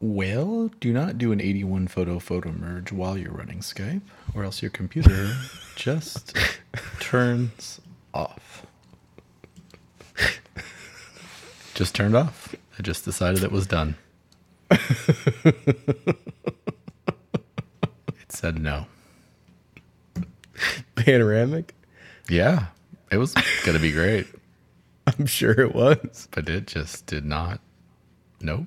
[0.00, 4.62] Well, do not do an 81 photo photo merge while you're running Skype, or else
[4.62, 5.34] your computer
[5.76, 6.36] just
[7.00, 7.80] turns
[8.14, 8.64] off.
[11.74, 12.54] Just turned off.
[12.78, 13.96] I just decided it was done.
[14.70, 14.86] it
[18.28, 18.86] said no.
[20.94, 21.74] Panoramic?
[22.28, 22.66] Yeah,
[23.10, 24.26] it was going to be great,
[25.06, 26.28] I'm sure it was.
[26.30, 27.60] but it just did not.
[28.40, 28.66] Nope.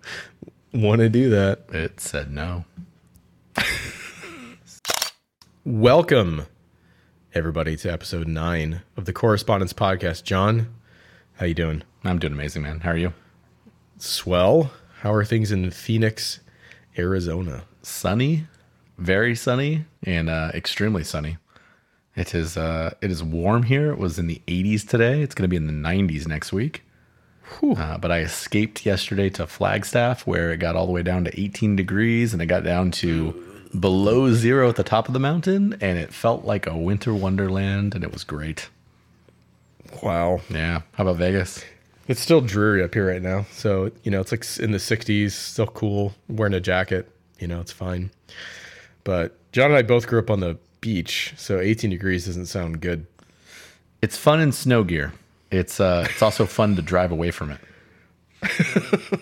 [0.73, 1.65] Want to do that.
[1.69, 2.65] It said no.
[5.65, 6.47] Welcome,
[7.33, 10.23] everybody, to episode nine of the Correspondence Podcast.
[10.23, 10.73] John,
[11.33, 11.83] how you doing?
[12.03, 12.79] I'm doing amazing, man.
[12.79, 13.13] How are you?
[13.97, 14.71] Swell.
[15.01, 16.39] How are things in Phoenix,
[16.97, 17.63] Arizona?
[17.83, 18.45] sunny,
[18.97, 21.37] very sunny, and uh, extremely sunny.
[22.15, 23.91] It is uh, it is warm here.
[23.91, 25.21] It was in the 80s today.
[25.21, 26.83] It's going to be in the 90s next week.
[27.61, 31.39] Uh, but I escaped yesterday to Flagstaff, where it got all the way down to
[31.39, 35.77] 18 degrees, and it got down to below zero at the top of the mountain,
[35.81, 38.69] and it felt like a winter wonderland, and it was great.
[40.01, 40.41] Wow.
[40.49, 40.81] Yeah.
[40.93, 41.63] How about Vegas?
[42.07, 43.45] It's still dreary up here right now.
[43.51, 46.13] So, you know, it's like in the 60s, still cool.
[46.27, 48.11] wearing a jacket, you know, it's fine.
[49.03, 51.33] But John and I both grew up on the beach.
[51.37, 53.05] So 18 degrees doesn't sound good.
[54.01, 55.13] It's fun in snow gear.
[55.51, 57.59] It's uh, it's also fun to drive away from it.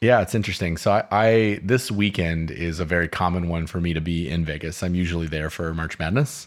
[0.00, 0.76] yeah, it's interesting.
[0.76, 4.44] So I, I this weekend is a very common one for me to be in
[4.44, 4.82] Vegas.
[4.82, 6.46] I'm usually there for March Madness,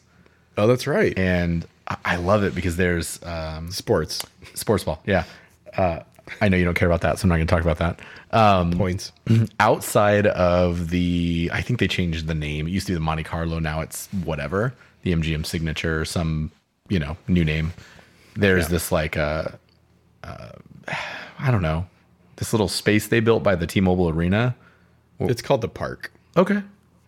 [0.57, 1.17] Oh, that's right.
[1.17, 5.01] and I, I love it because there's um, Sports sports ball.
[5.05, 5.25] Yeah,
[5.75, 5.99] uh,
[6.39, 7.99] I know you don't care about that, so I'm not going to talk about that.
[8.37, 9.11] Um, points.
[9.59, 13.23] outside of the i think they changed the name it used to be the monte
[13.23, 16.49] carlo now it's whatever the mgm signature some
[16.87, 17.73] you know new name
[18.35, 19.45] there's this like uh,
[20.23, 20.49] uh
[21.39, 21.85] i don't know
[22.37, 24.55] this little space they built by the t-mobile arena
[25.19, 26.11] It's called the park.
[26.37, 26.61] okay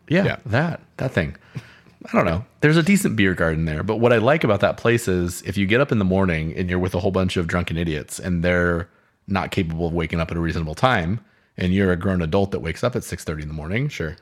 [0.10, 0.38] yeah, Yeah.
[0.46, 4.18] that that thing i don't know there's a decent beer garden there but what i
[4.18, 6.94] like about that place is if you get up in the morning and you're with
[6.96, 8.90] a whole bunch of drunken idiots and they're
[9.28, 11.20] not capable of waking up at a reasonable time
[11.58, 14.18] and you're a grown adult that wakes up at 6.30 in the morning Sure.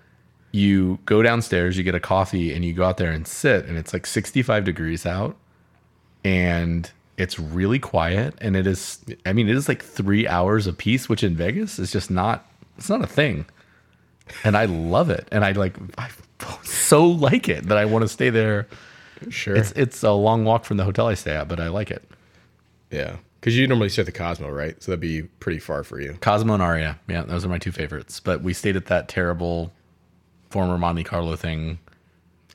[0.51, 3.77] you go downstairs, you get a coffee, and you go out there and sit, and
[3.77, 5.37] it's like 65 degrees out,
[6.23, 9.03] and it's really quiet, and it is.
[9.25, 12.45] I mean, it is like three hours a piece, which in Vegas is just not.
[12.77, 13.45] It's not a thing,
[14.43, 15.75] and I love it, and I like.
[15.97, 16.09] I
[16.63, 18.67] so like it that I want to stay there.
[19.29, 19.55] Sure.
[19.55, 22.03] It's it's a long walk from the hotel I stay at, but I like it.
[22.89, 23.17] yeah.
[23.39, 24.81] Because you normally stay at the Cosmo, right?
[24.83, 26.15] So that'd be pretty far for you.
[26.21, 28.19] Cosmo and Aria, yeah, those are my two favorites.
[28.19, 29.71] But we stayed at that terrible
[30.51, 31.79] former Monte Carlo thing.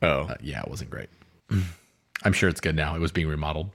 [0.00, 1.09] Oh, Uh, yeah, it wasn't great.
[2.26, 2.94] I'm sure it's good now.
[2.97, 3.70] It was being remodeled.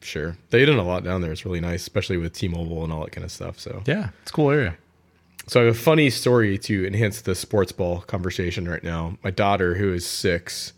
[0.00, 0.36] sure.
[0.50, 1.30] They done a lot down there.
[1.32, 3.60] It's really nice, especially with T-Mobile and all that kind of stuff.
[3.60, 4.76] So, Yeah, it's a cool area.
[5.46, 9.16] so I have a funny story to enhance the sports ball conversation right now.
[9.22, 10.72] My daughter, who is six,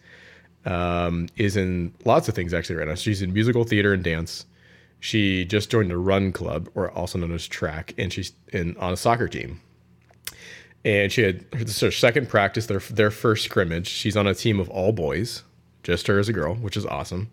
[0.66, 2.94] um, is in lots of things actually right now.
[2.96, 4.44] She's in musical theater and dance.
[5.00, 8.92] She just joined a run club, or also known as track, and she's in on
[8.92, 9.60] a soccer team.
[10.84, 13.86] And she had this is her second practice, their their first scrimmage.
[13.88, 15.42] She's on a team of all boys,
[15.84, 17.30] just her as a girl, which is awesome.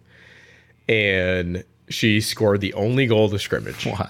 [0.88, 3.88] And she scored the only goal of the scrimmage.
[3.88, 4.10] Wow.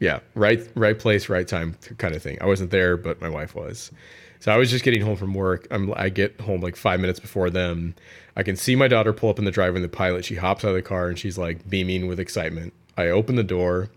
[0.00, 2.38] Yeah, right, right place, right time, kind of thing.
[2.40, 3.90] I wasn't there, but my wife was.
[4.38, 5.66] So I was just getting home from work.
[5.72, 7.96] I'm, I get home like five minutes before them.
[8.36, 10.24] I can see my daughter pull up in the driver in the pilot.
[10.24, 12.72] She hops out of the car and she's like beaming with excitement.
[12.96, 13.90] I open the door.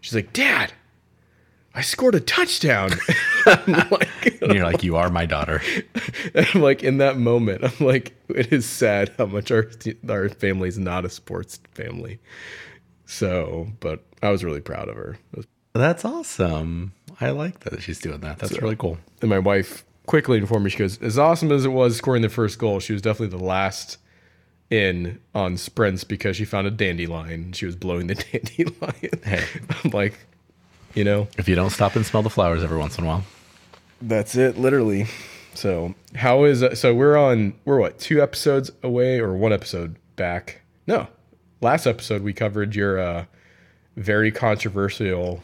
[0.00, 0.72] She's like, "Dad,
[1.74, 2.90] I scored a touchdown."
[3.66, 5.62] Like, And you're like, you are my daughter.
[6.34, 9.70] I'm like in that moment, I'm like, it is sad how much our
[10.06, 12.18] our family is not a sports family.
[13.06, 15.18] So, but I was really proud of her.
[15.72, 16.92] That's awesome.
[17.22, 18.38] I like that she's doing that.
[18.38, 18.98] That's really cool.
[19.22, 22.28] And my wife quickly informed me, she goes, as awesome as it was scoring the
[22.28, 23.96] first goal, she was definitely the last
[24.70, 27.52] in on sprints because she found a dandelion.
[27.52, 29.20] She was blowing the dandelion.
[29.24, 29.44] Hey.
[29.84, 30.18] I'm like,
[30.98, 33.24] you know, If you don't stop and smell the flowers every once in a while.
[34.02, 35.06] that's it, literally.
[35.54, 40.60] So how is so we're on we're what two episodes away or one episode back?
[40.86, 41.06] No,
[41.60, 43.24] last episode we covered your uh,
[43.96, 45.42] very controversial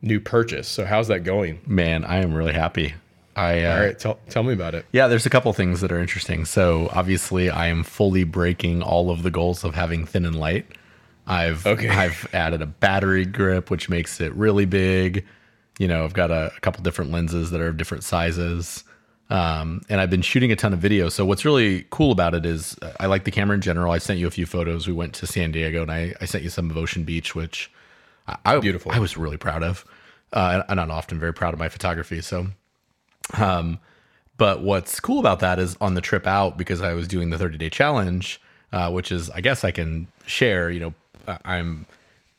[0.00, 0.68] new purchase.
[0.68, 1.60] So how's that going?
[1.66, 2.94] Man, I am really happy.
[3.34, 4.86] I uh, All right, tell tell me about it.
[4.92, 6.44] Yeah, there's a couple things that are interesting.
[6.44, 10.66] So obviously, I am fully breaking all of the goals of having thin and light.
[11.26, 11.88] I've Okay.
[11.88, 15.24] I've added a battery grip, which makes it really big.
[15.78, 18.84] You know, I've got a, a couple different lenses that are of different sizes.
[19.30, 21.08] Um, and I've been shooting a ton of video.
[21.08, 23.90] So what's really cool about it is uh, I like the camera in general.
[23.90, 24.86] I sent you a few photos.
[24.86, 27.72] We went to San Diego, and I, I sent you some of Ocean Beach, which
[28.28, 28.92] I, I Beautiful.
[28.92, 29.86] I was really proud of.
[30.34, 32.20] Uh, I'm not often very proud of my photography.
[32.20, 32.48] So,
[33.38, 33.78] um,
[34.36, 37.38] but what's cool about that is on the trip out because I was doing the
[37.38, 38.40] 30 day challenge,
[38.70, 40.70] uh, which is I guess I can share.
[40.70, 40.94] You know,
[41.26, 41.86] uh, I'm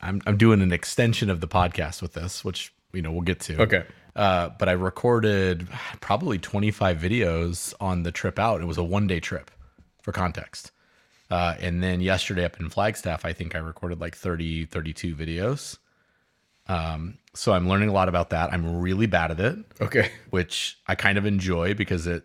[0.01, 3.39] I'm I'm doing an extension of the podcast with this, which you know we'll get
[3.41, 3.62] to.
[3.62, 3.83] Okay.
[4.15, 5.68] Uh, but I recorded
[6.00, 8.62] probably 25 videos on the trip out.
[8.62, 9.50] It was a one day trip
[10.03, 10.71] for context.
[11.31, 15.80] Uh, and then yesterday up in Flagstaff, I think I recorded like 30, 32 videos.
[16.68, 18.53] Um, so I'm learning a lot about that.
[18.53, 20.12] I'm really bad at it, Okay.
[20.30, 22.24] which I kind of enjoy because it,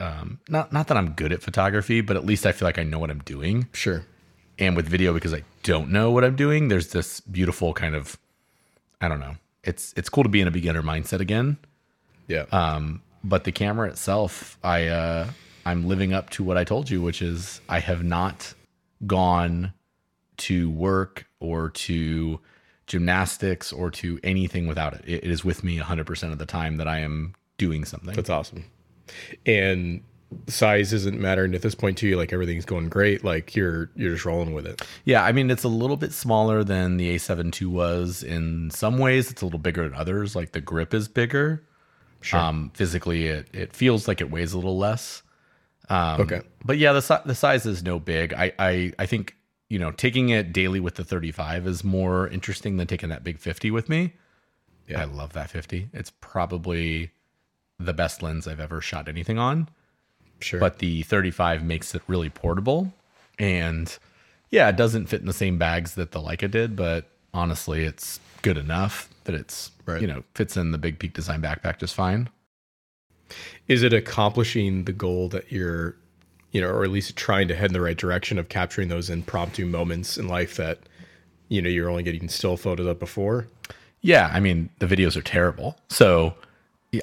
[0.00, 2.84] um, not, not that I'm good at photography, but at least I feel like I
[2.84, 3.68] know what I'm doing.
[3.74, 4.06] Sure.
[4.58, 8.18] And with video, because I don't know what I'm doing, there's this beautiful kind of,
[9.00, 9.36] I don't know.
[9.62, 11.58] It's, it's cool to be in a beginner mindset again.
[12.26, 12.44] Yeah.
[12.52, 15.28] Um, but the camera itself, I uh,
[15.66, 18.54] I'm living up to what I told you, which is I have not
[19.06, 19.72] gone
[20.38, 22.40] to work or to
[22.86, 25.02] gymnastics or to anything without it.
[25.06, 28.14] It, it is with me 100% of the time that I am doing something.
[28.14, 28.64] That's awesome.
[29.44, 30.02] And
[30.46, 32.16] size isn't mattering at this point to you.
[32.16, 33.24] Like everything's going great.
[33.24, 34.82] Like you're you're just rolling with it.
[35.04, 38.98] Yeah, I mean it's a little bit smaller than the A7 II was in some
[38.98, 39.30] ways.
[39.30, 40.36] It's a little bigger in others.
[40.36, 41.64] Like the grip is bigger.
[42.20, 42.40] Sure.
[42.40, 45.22] Um, physically, it it feels like it weighs a little less.
[45.88, 46.42] Um, Okay.
[46.64, 48.34] But yeah, the the size is no big.
[48.34, 49.34] I I I think
[49.70, 53.38] you know taking it daily with the 35 is more interesting than taking that big
[53.38, 54.14] 50 with me.
[54.86, 55.02] Yeah.
[55.02, 55.90] I love that 50.
[55.92, 57.12] It's probably
[57.78, 59.68] the best lens I've ever shot anything on
[60.40, 60.60] Sure.
[60.60, 62.92] but the 35 makes it really portable
[63.38, 63.98] and
[64.50, 68.20] yeah it doesn't fit in the same bags that the leica did but honestly it's
[68.42, 70.00] good enough that it's Right.
[70.02, 72.28] you know fits in the big peak design backpack just fine
[73.66, 75.96] is it accomplishing the goal that you're
[76.52, 79.10] you know or at least trying to head in the right direction of capturing those
[79.10, 80.78] impromptu moments in life that
[81.48, 83.46] you know you're only getting still photos of before
[84.00, 86.34] yeah i mean the videos are terrible so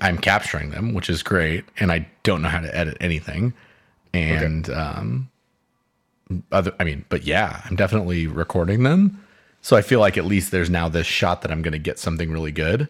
[0.01, 3.53] i'm capturing them which is great and i don't know how to edit anything.
[4.13, 5.29] And um
[6.51, 9.23] other i mean but yeah i'm definitely recording them.
[9.61, 11.99] So i feel like at least there's now this shot that i'm going to get
[11.99, 12.87] something really good.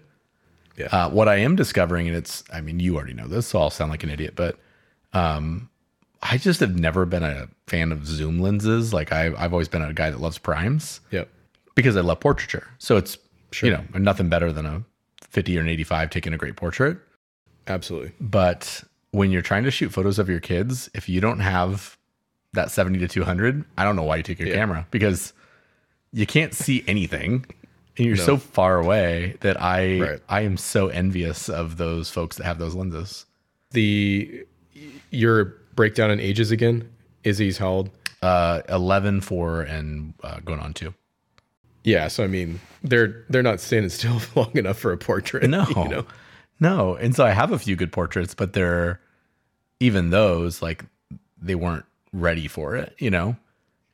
[0.78, 0.88] Yeah.
[0.88, 3.70] Uh, what I am discovering, and it's, I mean, you already know this, so I'll
[3.70, 4.60] sound like an idiot, but
[5.14, 5.70] um,
[6.22, 8.94] I just have never been a fan of zoom lenses.
[8.94, 11.00] Like I, I've always been a guy that loves primes.
[11.12, 11.30] Yep.
[11.76, 12.68] Because I love portraiture.
[12.78, 13.18] So it's,
[13.52, 13.70] Sure.
[13.70, 14.84] you know, nothing better than a
[15.36, 16.98] 50 or an 85 taking a great portrait.
[17.68, 21.98] absolutely But when you're trying to shoot photos of your kids, if you don't have
[22.54, 24.56] that 70 to 200, I don't know why you take your Yeah.
[24.56, 25.34] camera because
[26.14, 27.46] you can't see anything
[27.98, 30.20] and you're so far away that I Right.
[30.30, 33.26] I am so envious of those folks that have those lenses.
[33.72, 34.46] the
[35.12, 36.88] your breakdown in ages again
[37.26, 37.90] izzy's how old
[38.22, 40.94] Uh 11 4 and uh, going on 2.
[41.86, 45.66] Yeah so i mean they're they're not standing still long enough for a portrait No.
[45.70, 46.06] you know
[46.60, 46.96] No.
[46.96, 49.00] And so I have a few good portraits, but they're
[49.82, 50.86] even those like
[51.42, 53.36] they weren't ready for it, you know.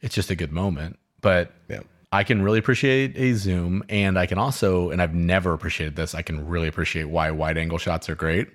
[0.01, 0.99] It's just a good moment.
[1.21, 5.53] But yeah I can really appreciate a zoom, and I can also, and I've never
[5.53, 8.49] appreciated this, I can really appreciate why wide angle shots are great.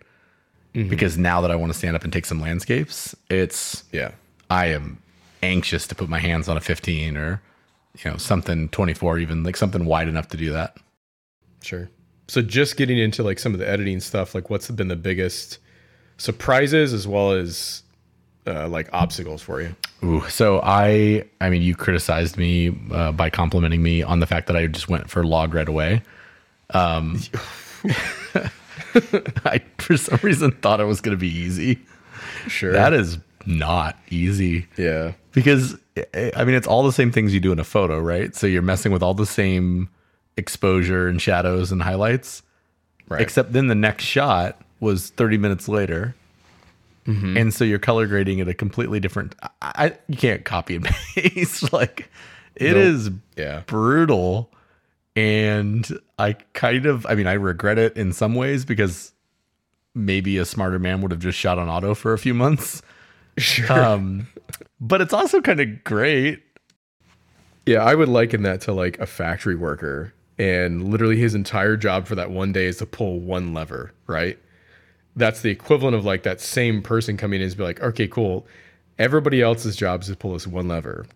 [0.74, 0.90] Mm-hmm.
[0.90, 4.10] Because now that I want to stand up and take some landscapes, it's yeah
[4.50, 5.02] I am
[5.42, 7.40] anxious to put my hands on a 15 or
[8.04, 10.76] you know something 24, even like something wide enough to do that.
[11.62, 11.88] Sure.
[12.28, 15.58] So just getting into like some of the editing stuff, like what's been the biggest
[16.18, 17.82] surprises as well as
[18.46, 19.74] uh, like obstacles for you?
[20.04, 24.46] Ooh, so I, I mean, you criticized me uh, by complimenting me on the fact
[24.48, 26.02] that I just went for log right away.
[26.70, 27.20] Um,
[29.44, 31.80] I for some reason thought it was going to be easy.
[32.48, 32.72] Sure.
[32.72, 35.12] That is not easy yeah.
[35.32, 35.76] because
[36.14, 38.34] I mean it's all the same things you do in a photo, right?
[38.34, 39.88] So you're messing with all the same
[40.36, 42.42] exposure and shadows and highlights,
[43.08, 43.20] Right.
[43.22, 46.14] except then the next shot was 30 minutes later.
[47.06, 47.36] Mm-hmm.
[47.36, 50.84] And so you're color grading at a completely different I, I you can't copy and
[51.14, 52.10] paste like
[52.56, 52.76] it Nope.
[52.84, 53.62] is yeah.
[53.66, 54.50] brutal
[55.14, 55.88] and
[56.18, 59.12] I kind of I mean I regret it in some ways because
[59.94, 62.82] maybe a smarter man would have just shot on auto for a few months.
[63.38, 63.72] Sure.
[63.72, 64.26] Um
[64.80, 66.42] but it's also kind of great.
[67.66, 67.82] yeah.
[67.82, 72.14] I would liken that to like a factory worker and literally his entire job for
[72.14, 74.38] that one day is to pull one lever, right?
[75.16, 78.46] That's the equivalent of like that same person coming in and be like, okay, cool.
[78.98, 81.06] Everybody else's job is to pull this one lever.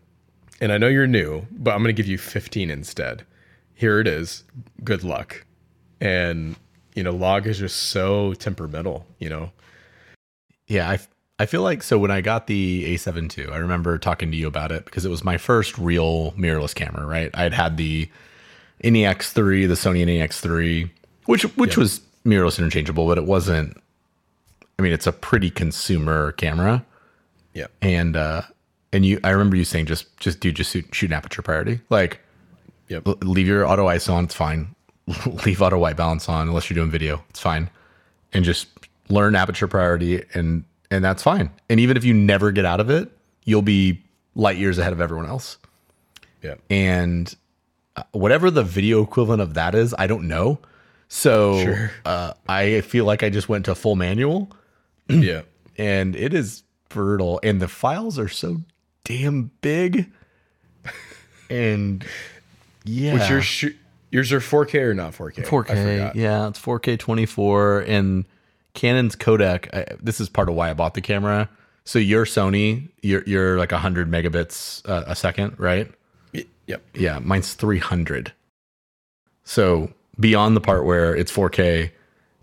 [0.61, 3.25] And I know you're new, but I'm going to give you 15 instead.
[3.75, 4.45] Here it is.
[4.85, 5.45] Good luck.
[6.01, 6.57] And,
[6.95, 9.53] you know, log is just so temperamental, you know?
[10.67, 10.99] Yeah, I
[11.41, 14.47] I feel like so when I got the A7 II, I remember talking to you
[14.47, 17.31] about it because it was my first real mirrorless camera, right?
[17.33, 18.11] I had had the
[18.85, 20.91] NEX3, the Sony NEX3,
[21.25, 23.75] which which was mirrorless interchangeable, but it wasn't.
[24.79, 26.85] I mean, it's a pretty consumer camera,
[27.55, 27.69] Yeah.
[27.81, 28.43] and uh,
[28.93, 29.19] and you.
[29.25, 32.21] I remember you saying just just do just shoot, shoot an aperture priority, like
[32.89, 33.07] Yep.
[33.09, 34.75] l- leave your auto ISO on, it's fine.
[35.47, 37.71] leave auto white balance on unless you're doing video, it's fine,
[38.35, 38.69] and just
[39.09, 41.51] learn aperture priority, and and that's fine.
[41.69, 43.11] And even if you never get out of it,
[43.45, 44.03] you'll be
[44.35, 45.59] light years ahead of everyone else
[46.43, 46.55] Yeah.
[46.69, 47.35] and
[47.97, 50.59] uh, whatever the video equivalent of that is, I don't know.
[51.09, 51.91] So Sure.
[52.05, 54.51] uh, I feel like I just went to full manual,
[55.09, 55.43] yeah.
[55.77, 57.41] and it is brutal.
[57.43, 58.61] And the files are so
[59.05, 60.09] damn big,
[61.51, 62.05] and
[62.85, 63.75] yeah, Which yours sh-
[64.11, 65.45] yours are 4K or not 4K?
[65.47, 66.15] 4K.
[66.15, 68.25] Yeah, it's 4K 24 and
[68.81, 69.69] Canon's codec.
[69.75, 71.51] I, this is part of why I bought the camera.
[71.85, 75.91] So your Sony, you're you're like 100 megabits uh, a second, right?
[76.67, 76.83] Yep.
[76.95, 78.33] Yeah, mine's 300.
[79.45, 81.91] So beyond the part where it's 4K,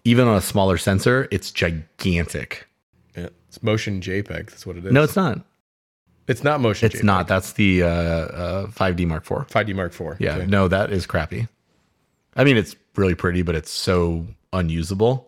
[0.03, 2.67] even on a smaller sensor, it's gigantic.
[3.15, 3.29] Yeah.
[3.47, 4.49] It's motion JPEG.
[4.49, 4.91] That's what it is.
[4.91, 5.39] No, it's not.
[6.27, 6.87] it's not motion.
[6.87, 7.03] It's JPEG.
[7.03, 7.27] not.
[7.27, 9.47] That's the uh, uh, 5D Mark IV.
[9.47, 10.19] 5D Mark IV.
[10.19, 10.45] Yeah, Okay.
[10.45, 11.47] no, that is crappy.
[12.35, 15.26] I mean, it's really pretty, but it's so unusable.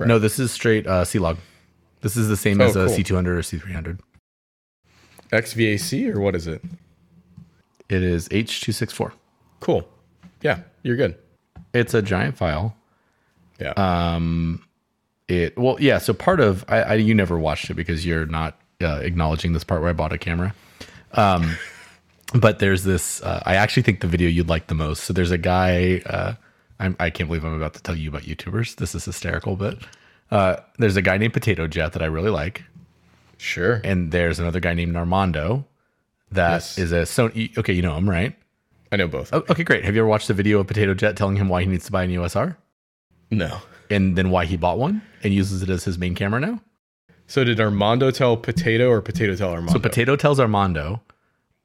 [0.00, 0.08] Right.
[0.08, 1.38] No, this is straight uh, C-Log.
[2.00, 2.96] This is the same Oh, as a cool.
[2.96, 3.98] C200 or C300.
[5.32, 6.62] XAVC or what is it?
[7.88, 9.12] It is H264.
[9.60, 9.86] Cool.
[10.42, 11.16] Yeah, you're good.
[11.74, 12.74] It's a giant file.
[13.60, 13.72] Yeah.
[13.76, 14.64] Um,
[15.28, 15.98] it well, yeah.
[15.98, 19.64] So part of I, I you never watched it because you're not uh, acknowledging this
[19.64, 20.54] part where I bought a camera.
[21.12, 21.56] Um,
[22.34, 23.22] but there's this.
[23.22, 25.04] Uh, I actually think the video you'd like the most.
[25.04, 26.02] So there's a guy.
[26.06, 26.34] Uh,
[26.80, 28.76] I'm, I can't believe I'm about to tell you about YouTubers.
[28.76, 29.78] This is hysterical, but
[30.30, 32.64] uh, there's a guy named Potato Jet that I really like,
[33.36, 33.80] sure.
[33.84, 35.66] and there's another guy named Armando
[36.32, 36.78] that Yes.
[36.78, 37.56] is a Sony.
[37.58, 38.34] Okay, you know him, right?
[38.92, 39.32] I know both.
[39.32, 39.84] Oh, okay, great.
[39.84, 41.92] Have you ever watched the video of Potato Jet telling him why he needs to
[41.92, 42.56] buy an EOS R?
[43.30, 43.58] No.
[43.90, 46.60] and then why he bought one and uses it as his main camera now.
[47.28, 49.72] So did Armando tell Potato or Potato tell Armando?
[49.74, 51.00] So Potato tells Armando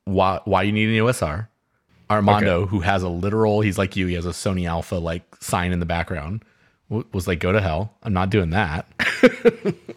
[0.05, 1.49] why why you need an EOS R.
[2.09, 5.71] Armando, who has a literal, he's like you, he has a Sony Alpha like sign
[5.71, 6.43] in the background,
[6.89, 7.95] w- was like, "Go to hell!
[8.03, 8.87] I'm not doing that."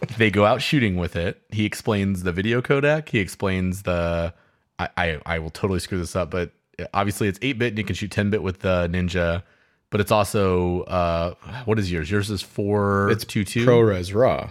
[0.18, 1.42] they go out shooting with it.
[1.50, 3.08] He explains the video codec.
[3.08, 4.32] He explains the.
[4.78, 6.52] I I, I will totally screw this up, but
[6.94, 9.42] obviously it's eight bit and you can shoot ten bit with the Ninja.
[9.90, 11.34] But it's also uh,
[11.64, 12.10] what is yours?
[12.10, 13.10] Yours is four.
[13.10, 13.66] It's two two.
[13.66, 14.50] ProRes RAW.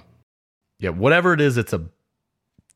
[0.80, 1.84] yeah, whatever it is, it's a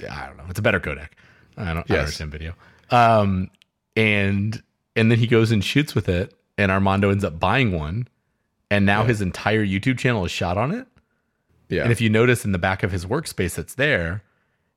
[0.09, 1.09] I don't know, it's a better codec.
[1.57, 2.53] I don't, I don't understand video.
[2.89, 3.49] Um,
[3.95, 4.61] and
[4.95, 8.07] and then he goes and shoots with it, and Armando ends up buying one,
[8.69, 9.07] and now Yeah.
[9.07, 10.87] his entire YouTube channel is shot on it.
[11.69, 11.83] Yeah.
[11.83, 14.23] And if you notice in the back of his workspace, that's there,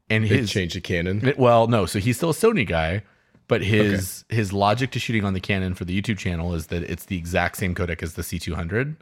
[0.09, 1.35] and his changed the Canon.
[1.37, 3.03] well, no, so he's still a Sony guy,
[3.49, 6.83] but his his logic to shooting on the Canon for the YouTube channel is that
[6.85, 8.97] it's the exact same codec as the C200.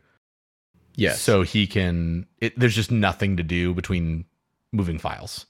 [0.95, 1.21] Yes.
[1.21, 2.27] So he can.
[2.41, 4.25] It, there's just nothing to do between
[4.73, 5.47] moving files.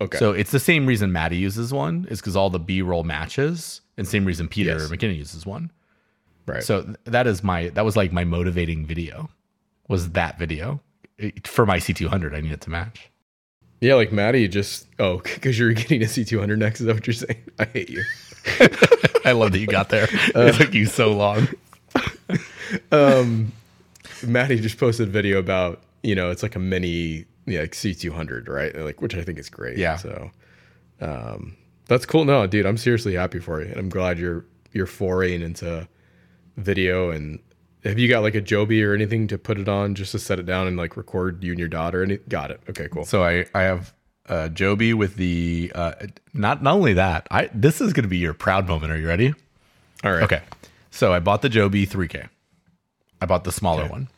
[0.00, 0.18] okay.
[0.18, 3.80] So it's the same reason Maddie uses one is because all the B roll matches,
[4.00, 4.88] and same reason Peter Yes.
[4.88, 5.70] McKinnon uses one.
[6.46, 6.64] right.
[6.64, 9.30] So that is my that was like my motivating video,
[9.88, 10.80] was that video
[11.18, 12.34] It- for my C200.
[12.34, 13.10] I needed to match.
[13.80, 16.80] yeah, like Maddie just oh because you're getting a C200 next.
[16.80, 17.42] Is that what you're saying?
[17.60, 18.02] I hate you.
[19.24, 20.08] I love that you got there.
[20.10, 21.46] it took you so long.
[22.92, 23.52] um,
[24.26, 28.48] Maddie just posted a video about you know it's like a mini yeah, like C200
[28.48, 29.96] right like which I think is great Yeah.
[29.96, 30.30] so
[31.00, 31.56] um,
[31.94, 35.42] that's cool no dude I'm seriously happy for you and I'm glad you're you're foraying
[35.42, 35.86] into
[36.56, 37.38] video and
[37.84, 40.38] have you got like a Joby or anything to put it on just to set
[40.38, 43.04] it down and like record you and your daughter and it got it okay cool
[43.04, 43.94] So I I have
[44.28, 45.92] uh, Joby with the uh,
[46.34, 48.92] not not only that I this is going to be your proud moment.
[48.92, 49.34] Are you ready?
[50.04, 50.42] all right Okay.
[50.92, 52.28] So I bought the Joby 3K.
[53.20, 53.90] I bought the smaller Okay.
[53.90, 54.08] one.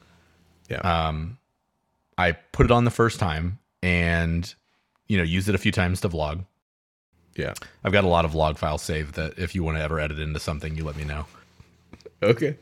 [0.69, 1.39] yeah um,
[2.19, 4.55] I put it on the first time and
[5.07, 6.45] you know used it a few times to vlog.
[7.37, 9.99] Yeah I've got a lot of log files saved that if you want to ever
[9.99, 11.27] edit into something, you let me know.
[12.23, 12.57] okay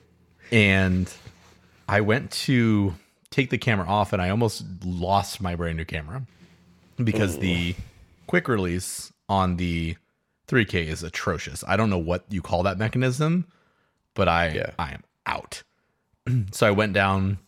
[0.52, 1.12] And
[1.88, 2.94] I went to
[3.30, 6.22] take the camera off and I almost lost my brand new camera
[7.02, 7.74] because the
[8.26, 9.96] quick release on the
[10.48, 11.64] 3K is atrocious.
[11.66, 13.46] I don't know what you call that mechanism,
[14.14, 14.70] but I Yeah.
[14.78, 15.62] I am out.
[16.52, 17.38] so I went down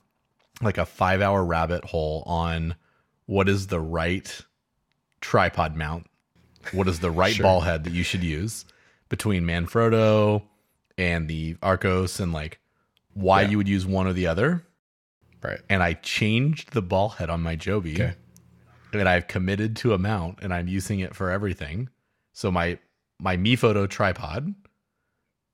[0.61, 2.77] like a 5-hour rabbit hole on
[3.27, 4.45] what is the right
[5.21, 6.07] tripod mount?
[6.73, 7.43] What is the right Sure.
[7.45, 8.65] ball head that you should use
[9.09, 10.43] between Manfrotto
[10.97, 12.61] and the Arcos and like
[13.15, 13.49] why Yeah.
[13.51, 14.65] you would use one or the other?
[15.43, 17.95] right and I changed the ball head on my Joby.
[17.95, 18.15] Okay.
[18.93, 21.89] And I've committed to a mount and I'm using it for everything.
[22.33, 22.79] So my
[23.19, 24.55] my MeFOTO tripod,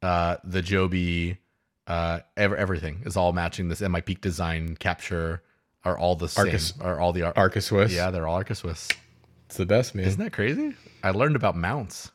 [0.03, 1.39] uh, the Joby
[1.87, 5.43] Uh, ev- everything is all matching this, and my peak design capture
[5.85, 6.45] are all the same.
[6.45, 7.95] Arcus- are all the ar- Arca Swiss.
[7.95, 8.89] yeah, they're all Arca Swiss.
[9.49, 10.05] It's the best, man.
[10.05, 10.75] Isn't that crazy?
[11.03, 12.13] I learned about mounts.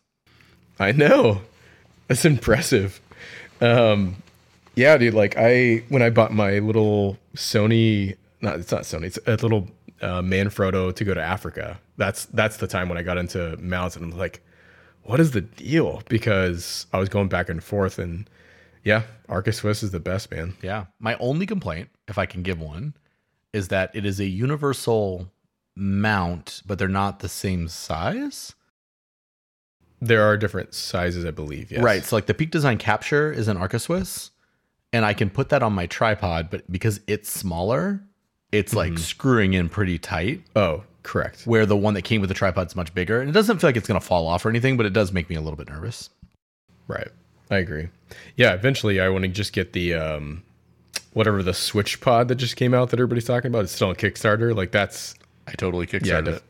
[0.80, 1.42] I know.
[2.08, 3.02] That's impressive.
[3.60, 4.18] Um,
[4.76, 5.16] yeah, dude.
[5.16, 9.68] Like I, when I bought my little Sony, not it's not Sony, it's a little
[10.00, 11.80] uh, Manfrotto to go to Africa.
[11.98, 14.46] That's that's the time when I got into mounts, and I'm like,
[15.02, 16.04] what is the deal?
[16.10, 18.30] Because I was going back and forth, and
[18.84, 20.56] yeah, Arca Swiss is the best, man.
[20.62, 20.86] Yeah.
[21.00, 22.94] My only complaint, if I can give one,
[23.54, 25.32] is that it is a universal
[25.76, 28.54] mount, but they're not the same size.
[30.02, 31.72] There are different sizes, I believe.
[31.72, 31.82] Yes.
[31.82, 32.04] Right.
[32.04, 34.32] So like the peak design capture is an Arca Swiss,
[34.92, 38.02] and I can put that on my tripod, but because it's smaller,
[38.52, 40.42] it's like screwing in pretty tight.
[40.56, 41.48] Oh, correct.
[41.48, 43.20] Where the one that came with the tripod's much bigger.
[43.22, 45.30] And it doesn't feel like it's gonna fall off or anything, but it does make
[45.30, 46.10] me a little bit nervous.
[46.88, 47.10] Right.
[47.50, 47.88] I agree.
[48.36, 50.44] Yeah, eventually I want to just get the um
[51.14, 53.64] whatever the SwitchPod that just came out that everybody's talking about.
[53.64, 54.56] It's still on Kickstarter.
[54.56, 55.16] Like that's
[55.54, 56.00] I totally yeah.
[56.00, 56.44] kickstarted def- it.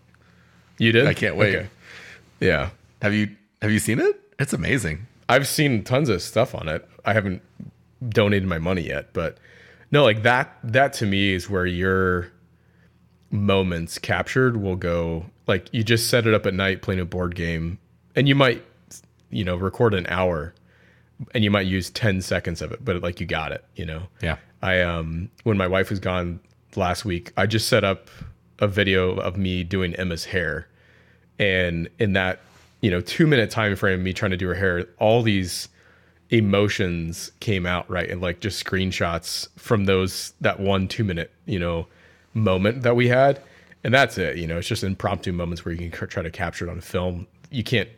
[0.79, 1.05] You did?
[1.07, 1.67] I can't wait.
[2.39, 2.69] Yeah.
[3.01, 4.19] Have you have you seen it?
[4.39, 5.07] It's amazing.
[5.29, 6.88] I've seen tons of stuff on it.
[7.05, 7.41] I haven't
[8.10, 9.38] donated my money yet, but
[9.91, 12.31] no, like that that to me is where your
[13.31, 17.33] moments captured will go like you just set it up at night playing a board
[17.33, 17.79] game
[18.15, 18.63] and you might
[19.31, 20.53] you know record an hour
[21.33, 24.03] and you might use 10 seconds of it but like you got it you know
[24.22, 24.38] Yeah.
[24.62, 26.39] I um when my wife was gone
[26.75, 28.07] last week, I just set up
[28.60, 30.67] a video of me doing Emma's hair.
[31.39, 32.39] And in that,
[32.81, 35.69] you know, 2 minute time frame me trying to do her hair, all these
[36.29, 38.10] emotions came out, right?
[38.10, 41.88] And like just screenshots from those that one 2 minute, you know,
[42.33, 43.41] moment that we had.
[43.83, 46.67] And that's it, you know, it's just impromptu moments where you can try to capture
[46.67, 47.27] it on film.
[47.51, 47.89] You can't,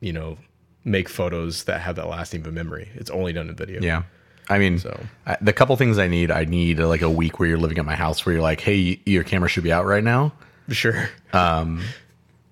[0.00, 0.36] you know,
[0.84, 2.90] make photos that have that lasting of a memory.
[2.94, 3.80] It's only done in video.
[3.80, 4.02] Yeah.
[4.50, 7.48] I mean, So- I, the couple things I need, I need like a week where
[7.48, 10.04] you're living at my house where you're like, hey, your camera should be out right
[10.04, 10.32] now,
[10.70, 11.08] Sure.
[11.32, 11.82] Um,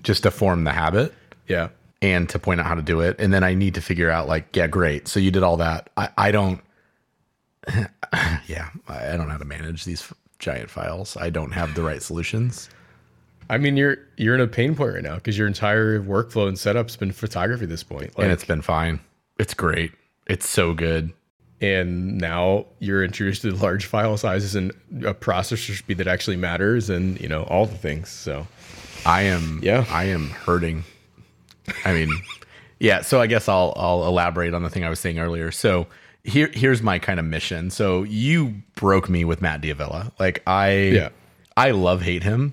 [0.02, 1.12] just to form the habit
[1.48, 1.68] yeah.
[2.00, 3.16] and to point out how to do it.
[3.18, 5.06] And then I need to figure out like, yeah, great.
[5.09, 5.90] So you did all that.
[5.96, 6.61] I, I don't,
[8.46, 11.16] yeah, I I don't know how to manage these f- giant files.
[11.16, 12.70] I don't have the right solutions.
[13.50, 16.59] I mean, you're you're in a pain point right now because your entire workflow and
[16.59, 18.16] setup's been photography at this point.
[18.16, 19.00] Like, and it's been fine.
[19.38, 19.92] It's great.
[20.26, 21.12] It's so good.
[21.61, 24.73] And now you're introduced to large file sizes and
[25.05, 28.11] a processor speed that actually matters, and you know all the things.
[28.11, 28.47] So
[29.07, 29.85] I am Yeah.
[29.90, 30.85] I am hurting.
[31.85, 32.11] I mean,
[32.79, 35.51] yeah, so I guess I'll I'll elaborate on the thing I was saying earlier.
[35.51, 35.87] So
[36.25, 37.71] here here's my kind of mission.
[37.71, 40.12] So you broke me with Matt D'Avella.
[40.19, 41.09] Like I Yeah.
[41.57, 42.53] I love hate him.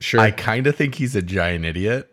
[0.00, 2.08] sure, I kind of think he's a giant idiot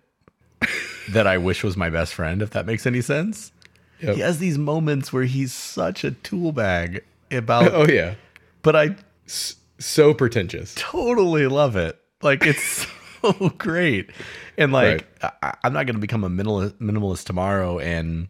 [1.12, 3.54] that I wish was my best friend if that makes any sense.
[4.02, 4.16] Yep.
[4.16, 8.16] He has these moments where he's such a tool bag about oh yeah,
[8.62, 10.74] but I S- so pretentious.
[10.78, 12.00] totally love it.
[12.22, 12.86] Like it's
[13.22, 14.10] so great.
[14.58, 15.06] And like
[15.42, 18.28] I, I'm not going to become a minimalist, minimalist tomorrow and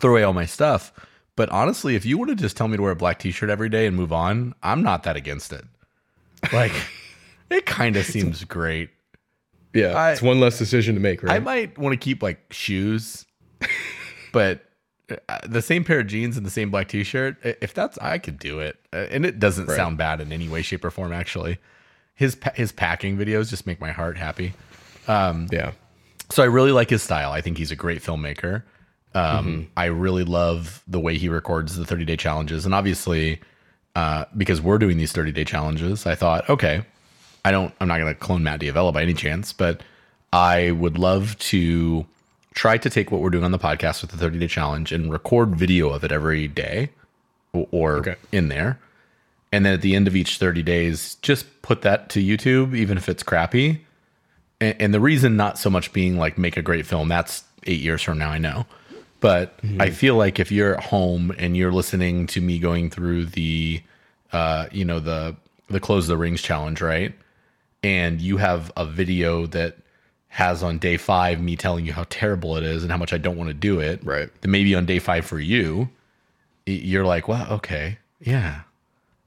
[0.00, 0.92] throw away all my stuff.
[1.36, 3.68] But honestly, if you want to just tell me to wear a black t-shirt every
[3.68, 5.64] day and move on, I'm not that against it.
[6.52, 6.72] Like
[7.50, 8.90] it kind of seems great.
[9.72, 11.34] Yeah, I- it's one less decision to make, right?
[11.34, 13.26] I might want to keep like shoes,
[14.34, 14.60] but
[15.30, 18.38] uh, the same pair of jeans and the same black t-shirt if that's I could
[18.38, 18.76] do it.
[18.92, 19.76] Uh, And it doesn't Right.
[19.76, 21.56] sound bad in any way shape or form actually.
[22.14, 24.52] His his packing videos just make my heart happy.
[25.08, 25.72] yeah,
[26.30, 27.32] So I really like his style.
[27.32, 28.62] I think he's a great filmmaker.
[29.14, 32.64] Um, I really love the way he records the 30 day challenges.
[32.66, 33.40] And obviously,
[33.94, 36.82] uh, because we're doing these 30 day challenges, I thought, okay,
[37.44, 39.82] I don't, I'm not going to clone Matt D'Avella by any chance, but
[40.32, 42.06] I would love to
[42.54, 45.12] try to take what we're doing on the podcast with the 30 day challenge and
[45.12, 46.90] record video of it every day
[47.52, 48.16] or, Okay.
[48.32, 48.78] in there.
[49.52, 52.96] And then at the end of each 30 days, just put that to YouTube, even
[52.96, 53.84] if it's crappy
[54.60, 57.80] and, and the reason not so much being like make a great film that's eight
[57.80, 58.66] years from now i know
[59.20, 63.24] but i feel like if you're at home and you're listening to me going through
[63.24, 63.82] the
[64.32, 65.34] uh you know the
[65.68, 67.14] the close the rings challenge right
[67.82, 69.76] and you have a video that
[70.34, 73.18] has on day five me telling you how terrible it is and how much i
[73.18, 74.28] don't want to do it Right.
[74.40, 75.88] then maybe on day five for you
[76.66, 78.62] you're like well okay yeah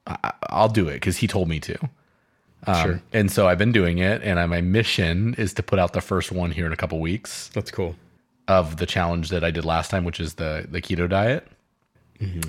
[0.06, 1.76] I, I- i'll do it because he told me to
[2.66, 5.78] um, sure, and so I've been doing it, and I, my mission is to put
[5.78, 7.94] out the first one here in a couple weeks that's cool.
[8.48, 11.46] of the challenge that I did last time, which is the the keto diet.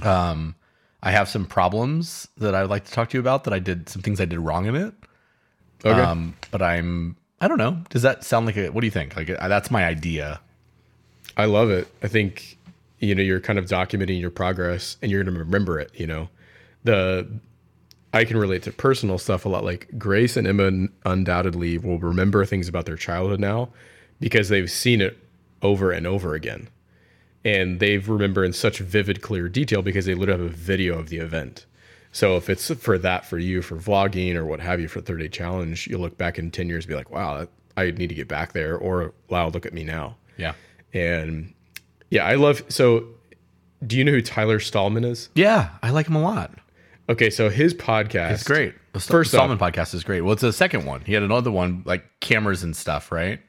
[0.02, 0.56] Um,
[1.04, 3.44] I have some problems that I'd like to talk to you about.
[3.44, 4.94] That I did some things I did wrong in it.
[5.86, 7.84] Okay, Um, but I'm I don't know.
[7.90, 8.70] Does that sound like a?
[8.70, 9.16] What do you think?
[9.16, 10.42] Like uh, that's my idea.
[11.38, 11.88] I love it.
[12.04, 12.60] I think
[13.00, 16.06] you know you're kind of documenting your progress and you're going to remember it you
[16.06, 16.30] know
[16.84, 17.28] the
[18.14, 22.46] i can relate to personal stuff a lot like grace and emma undoubtedly will remember
[22.46, 23.70] things about their childhood now
[24.20, 25.18] because they've seen it
[25.62, 26.70] over and over again
[27.46, 31.10] and they remember in such vivid clear detail because they literally have a video of
[31.10, 31.66] the event
[32.12, 35.24] so if it's for that for you for vlogging or what have you for 30
[35.24, 38.16] day challenge you'll look back in 10 years and be like wow i need to
[38.16, 40.54] get back there or wow look at me now Yeah.
[40.94, 41.54] and
[42.12, 42.64] yeah, I love.
[42.70, 43.06] So,
[43.86, 45.30] do you know who Tyler Stallman is?
[45.36, 46.52] Yeah, I like him a lot.
[47.08, 48.32] Okay, so his podcast.
[48.32, 48.74] It's great.
[48.94, 50.22] The St- First Stallman podcast is great.
[50.22, 51.02] Well, it's the second one.
[51.02, 53.40] He had another one like cameras and stuff, right?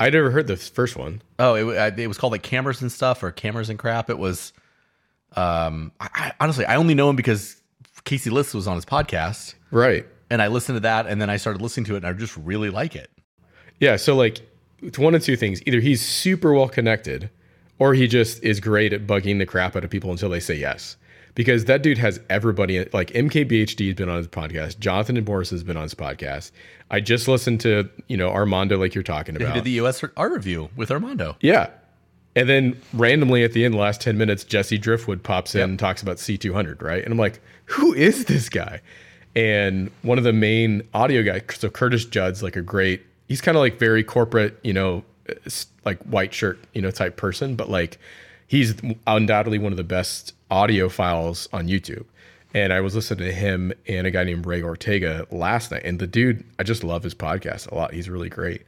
[0.00, 1.20] I never heard the first one.
[1.38, 4.08] Oh, it, uh, it was called like cameras and stuff or cameras and crap.
[4.08, 4.54] It was,
[5.36, 7.57] um, I, I, honestly, I only know him because
[8.08, 10.06] Casey List was on his podcast, Right.
[10.30, 12.36] and I listened to that, and then I started listening to it, and I just
[12.38, 13.10] really like it.
[13.80, 13.96] Yeah.
[13.96, 14.40] So like,
[14.82, 17.28] it's one of two things: either he's super well connected,
[17.78, 20.54] or he just is great at bugging the crap out of people until they say
[20.54, 20.96] yes.
[21.34, 24.78] Because that dude has everybody like MKBHD has been on his podcast.
[24.80, 26.50] Jonathan Morrison has been on his podcast.
[26.90, 29.54] I just listened to you know Armando like you're talking He about.
[29.54, 31.36] did the EOS R review with Armando.
[31.40, 31.68] Yeah.
[32.36, 35.78] And then randomly at the end, the last 10 minutes, Jesse Driftwood pops in and
[35.78, 37.02] talks about C200, right?
[37.02, 38.80] And I'm like, who is this guy?
[39.36, 43.56] And one of the main audio guys, so Curtis Judd's like a great, he's kind
[43.56, 45.04] of like very corporate, you know,
[45.84, 47.98] like white shirt, you know, type person, but like
[48.46, 48.74] he's
[49.06, 52.04] undoubtedly one of the best audiophiles on YouTube.
[52.54, 55.82] And I was listening to him and a guy named Ray Ortega last night.
[55.84, 57.92] And the dude, I just love his podcast a lot.
[57.92, 58.62] He's really great.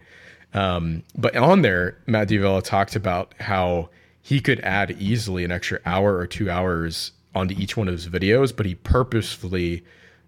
[0.52, 3.88] Um, but on there, Matt D'Avella talked about how
[4.20, 8.08] he could add easily an extra hour or two hours onto each one of his
[8.08, 9.84] videos, but he purposefully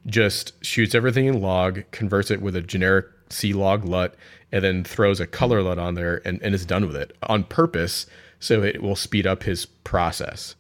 [0.07, 4.15] just shoots everything in log, converts it with a generic C log LUT,
[4.51, 7.45] and then throws a color LUT on there and, and is done with it on
[7.45, 8.07] purpose
[8.41, 10.57] so it will speed up his process.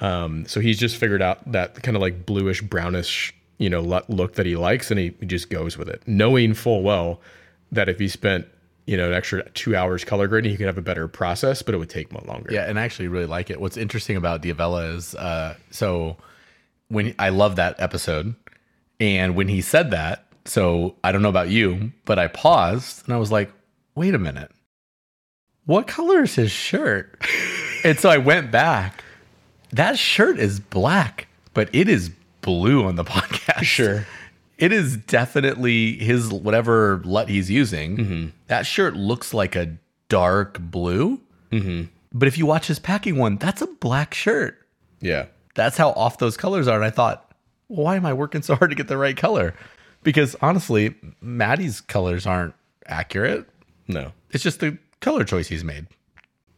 [0.00, 4.10] Um, so he's just figured out that kind of like bluish brownish, you know, LUT
[4.10, 7.20] look that he likes, and he, he just goes with it, knowing full well
[7.72, 8.46] that if he spent
[8.86, 11.74] you know an extra two hours color grading, you could have a better process, but
[11.74, 12.52] it would take much longer.
[12.52, 13.60] Yeah, and I actually really like it.
[13.60, 16.16] What's interesting about D'Avella is uh so
[16.88, 18.34] when I love that episode
[19.00, 23.14] and when he said that, so I don't know about you, but I paused and
[23.14, 23.50] I was like,
[23.94, 24.50] "Wait a minute.
[25.66, 27.18] What color is his shirt?"
[27.84, 29.02] and so I went back.
[29.72, 32.10] That shirt is black, but it is
[32.42, 33.62] blue on the podcast.
[33.64, 34.06] Sure.
[34.64, 37.96] It is definitely his whatever LUT he's using.
[37.98, 38.26] Mm-hmm.
[38.46, 39.76] That shirt looks like a
[40.08, 41.20] dark blue.
[41.52, 41.88] Mm-hmm.
[42.14, 44.66] But if you watch his packing one, that's a black shirt.
[45.02, 45.26] Yeah.
[45.54, 46.76] That's how off those colors are.
[46.76, 47.30] And I thought,
[47.68, 49.54] well, why am I working so hard to get the right color?
[50.02, 52.54] Because honestly, Maddie's colors aren't
[52.86, 53.46] accurate.
[53.86, 54.12] No.
[54.30, 55.88] It's just the color choice he's made.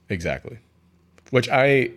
[0.09, 0.61] Exactly.
[1.31, 1.91] Which I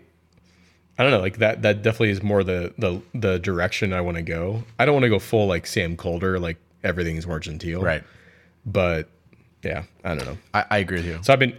[1.00, 4.18] I don't know, like that that definitely is more the the the direction I want
[4.18, 4.64] to go.
[4.78, 7.26] I don't want to go full like Sam Kolder, like everything's
[7.58, 7.82] teal.
[7.82, 8.04] Right.
[8.66, 9.10] But
[9.64, 10.38] yeah, I don't know.
[10.54, 11.20] I, I agree with you.
[11.22, 11.56] So I've been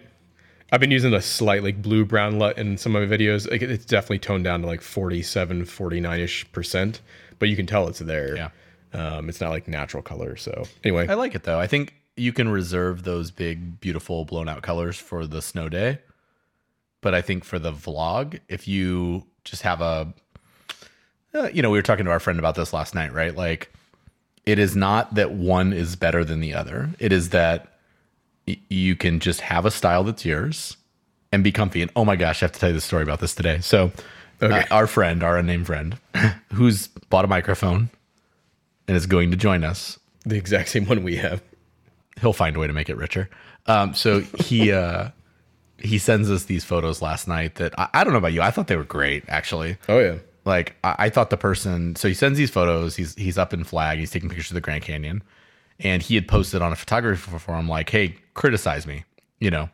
[0.73, 3.51] I've been using a slight like blue brown LUT in some of my videos.
[3.51, 7.01] Like it's definitely toned down to like 47, 49-ish percent,
[7.39, 8.37] but you can tell it's there.
[8.37, 8.51] Yeah.
[8.93, 10.37] Um, it's not like natural color.
[10.37, 11.59] So anyway, I like it though.
[11.59, 15.99] I think you can reserve those big, beautiful, blown out colors for the snow day.
[17.01, 20.13] But I think for the vlog, if you just have a,
[21.35, 23.35] uh, you know, we were talking to our friend about this last night, right?
[23.35, 23.73] Like,
[24.47, 26.91] it is not that one is better than the other.
[26.99, 27.69] It is that
[28.49, 30.77] y- you can just have a style that's yours
[31.31, 31.83] and be comfy.
[31.83, 33.61] And oh my gosh, I have to tell you the story about this today.
[33.61, 33.93] So,
[34.41, 35.99] uh, our friend, our unnamed friend,
[36.55, 37.91] who's bought a microphone
[38.89, 41.43] and is going to join us the exact same one we have.
[42.21, 43.29] he'll find a way to make it richer.
[43.67, 45.11] Um, so he uh,
[45.83, 48.43] he sends us these photos last night that I, I don't know about you.
[48.43, 49.77] I thought they were great, actually.
[49.89, 50.17] Oh yeah.
[50.45, 51.97] Like I, I thought the person.
[51.97, 52.97] So he sends these photos.
[52.97, 53.99] He's he's up in Flag.
[53.99, 55.23] He's taking pictures of the Grand Canyon,
[55.79, 59.05] and he had posted on a photography forum like, "Hey, criticize me,"
[59.39, 59.69] you know.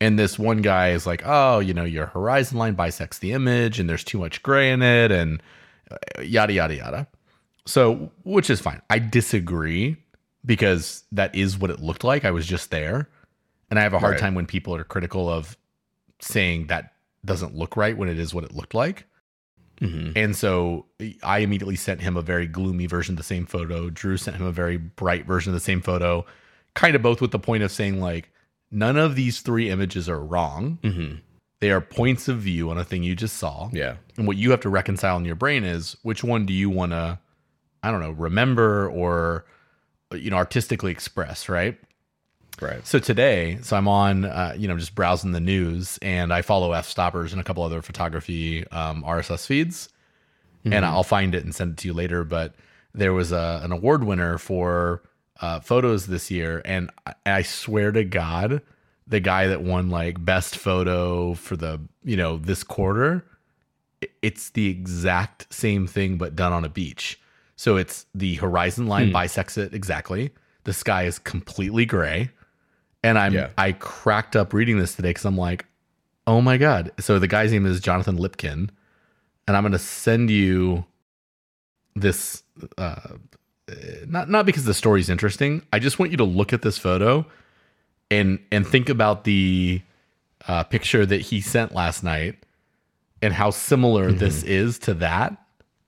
[0.00, 3.80] And this one guy is like, "Oh, you know, your horizon line bisects the image,
[3.80, 5.42] and there's too much gray in it, and
[5.90, 7.06] uh, yada yada yada."
[7.66, 8.80] So, which is fine.
[8.90, 9.96] I disagree
[10.44, 12.24] because that is what it looked like.
[12.24, 13.08] I was just there.
[13.70, 14.20] And I have a hard Right.
[14.20, 15.56] time when people are critical of
[16.20, 16.92] saying that
[17.24, 19.06] doesn't look right when it is what it looked like.
[19.80, 20.12] Mm-hmm.
[20.16, 20.86] And so
[21.22, 23.90] I immediately sent him a very gloomy version of the same photo.
[23.90, 26.24] Drew sent him a very bright version of the same photo,
[26.74, 28.30] kind of both with the point of saying, like,
[28.70, 30.78] none of these three images are wrong.
[30.82, 31.16] Mm-hmm.
[31.60, 33.68] They are points of view on a thing you just saw.
[33.72, 33.96] Yeah.
[34.16, 36.92] And what you have to reconcile in your brain is which one do you want
[36.92, 37.18] to,
[37.82, 39.44] I don't know, remember or,
[40.12, 41.78] you know, artistically express, right?
[42.60, 42.86] Right.
[42.86, 46.70] So today, so I'm on, uh, you know, just browsing the news, and I follow
[46.70, 49.90] Fstoppers and a couple other photography um, RSS feeds,
[50.64, 52.24] and I'll find it and send it to you later.
[52.24, 52.54] But
[52.94, 55.02] there was a, an award winner for
[55.40, 58.62] uh, photos this year, and I, I swear to God,
[59.06, 63.24] the guy that won like best photo for the you know this quarter,
[64.22, 67.20] it's the exact same thing but done on a beach.
[67.56, 70.30] So it's the horizon line bisects it exactly.
[70.64, 72.30] The sky is completely gray
[73.06, 73.50] and I'm Yeah.
[73.56, 75.64] I cracked up reading this today because I'm like,
[76.26, 76.90] oh my god.
[76.98, 78.70] So the guy's name is Jonathan Lipkin,
[79.46, 80.84] and I'm gonna send you
[81.94, 82.42] this.
[82.76, 82.96] Uh,
[84.06, 85.62] not not because the story's interesting.
[85.72, 87.26] I just want you to look at this photo
[88.10, 89.82] and and think about the
[90.48, 92.36] uh, picture that he sent last night
[93.22, 95.36] and how similar this is to that.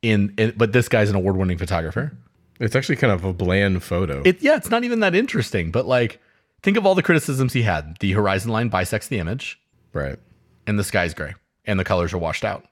[0.02, 2.16] In, in but this guy's an award-winning photographer.
[2.61, 4.22] It's actually kind of a bland photo.
[4.24, 6.20] It yeah, it's not even that interesting, but like
[6.62, 7.96] think of all the criticisms he had.
[8.00, 9.60] The horizon line bisects the image,
[9.92, 10.18] right.
[10.66, 12.64] and the sky's gray, and the colors are washed out.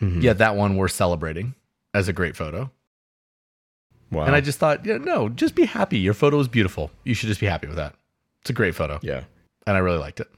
[0.00, 0.22] Mhm.
[0.22, 1.54] Yet that one we're celebrating
[1.92, 2.70] as a great photo.
[4.10, 4.24] Wow.
[4.24, 5.98] And I just thought, yeah, no, just be happy.
[5.98, 6.90] Your photo is beautiful.
[7.04, 7.94] You should just be happy with that.
[8.42, 9.24] It's a great photo, yeah.
[9.66, 10.28] and I really liked it.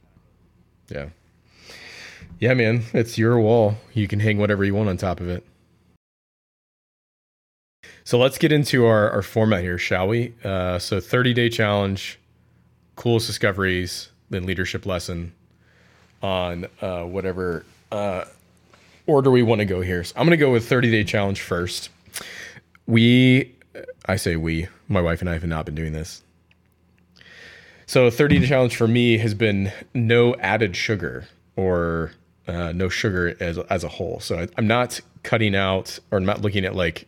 [0.88, 1.08] Yeah.
[2.38, 2.84] Yeah, man.
[2.92, 3.76] It's your wall.
[3.94, 5.44] You can hang whatever you want on top of it.
[8.04, 10.34] So let's get into our, our format here, shall we?
[10.44, 12.18] Uh, so 30 day challenge,
[12.96, 15.32] coolest discoveries, then leadership lesson
[16.22, 18.24] on uh, whatever uh,
[19.06, 20.02] order we want to go here.
[20.02, 21.90] So I'm going to go with 30 day challenge first.
[22.86, 23.54] We,
[24.06, 26.22] I say we, my wife and I have not been doing this.
[27.86, 32.12] So 30 day challenge for me has been no added sugar or
[32.48, 34.20] uh, no sugar as, as a whole.
[34.20, 37.06] So I, I'm not cutting out or I'm not looking at like,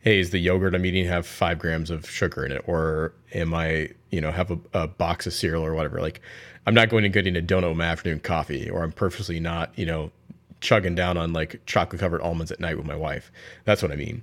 [0.00, 2.62] hey, is the yogurt I'm eating have five grams of sugar in it?
[2.66, 6.00] Or am I, you know, have a, a box of cereal or whatever?
[6.00, 6.22] Like
[6.66, 9.70] I'm not going and getting a donut with my afternoon coffee or I'm purposely not,
[9.78, 10.10] you know,
[10.60, 13.30] chugging down on like chocolate covered almonds at night with my wife.
[13.66, 14.22] That's what I mean.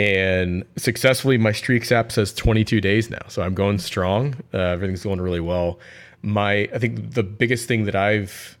[0.00, 3.22] And successfully, my Streaks app says 22 days now.
[3.28, 4.34] So I'm going strong.
[4.52, 5.78] Uh, everything's going really well.
[6.22, 8.58] My, I think the biggest thing that I've,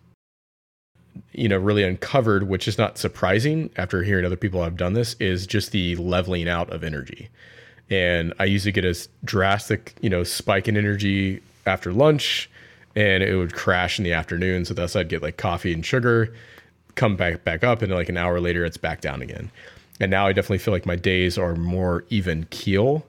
[1.32, 5.16] you know, really uncovered, which is not surprising after hearing other people have done this,
[5.18, 7.28] is just the leveling out of energy.
[7.90, 12.48] And I used to get a drastic, you know, spike in energy after lunch,
[12.94, 14.64] and it would crash in the afternoon.
[14.64, 16.34] So thus, I'd get like coffee and sugar,
[16.94, 19.50] come back back up, and like an hour later, it's back down again.
[20.00, 23.04] And now I definitely feel like my days are more even keel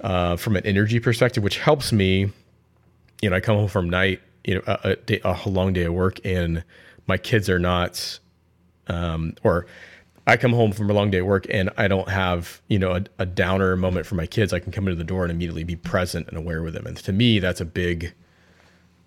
[0.00, 2.30] uh, from an energy perspective, which helps me.
[3.22, 5.84] You know, I come home from night, you know, a, a, day, a long day
[5.84, 6.62] of work, and
[7.06, 8.18] my kids are not,
[8.88, 9.66] um, or
[10.28, 12.92] I come home from a long day at work and I don't have, you know,
[12.92, 14.52] a, a downer moment for my kids.
[14.52, 16.86] I can come into the door and immediately be present and aware with them.
[16.86, 18.12] And to me, that's a big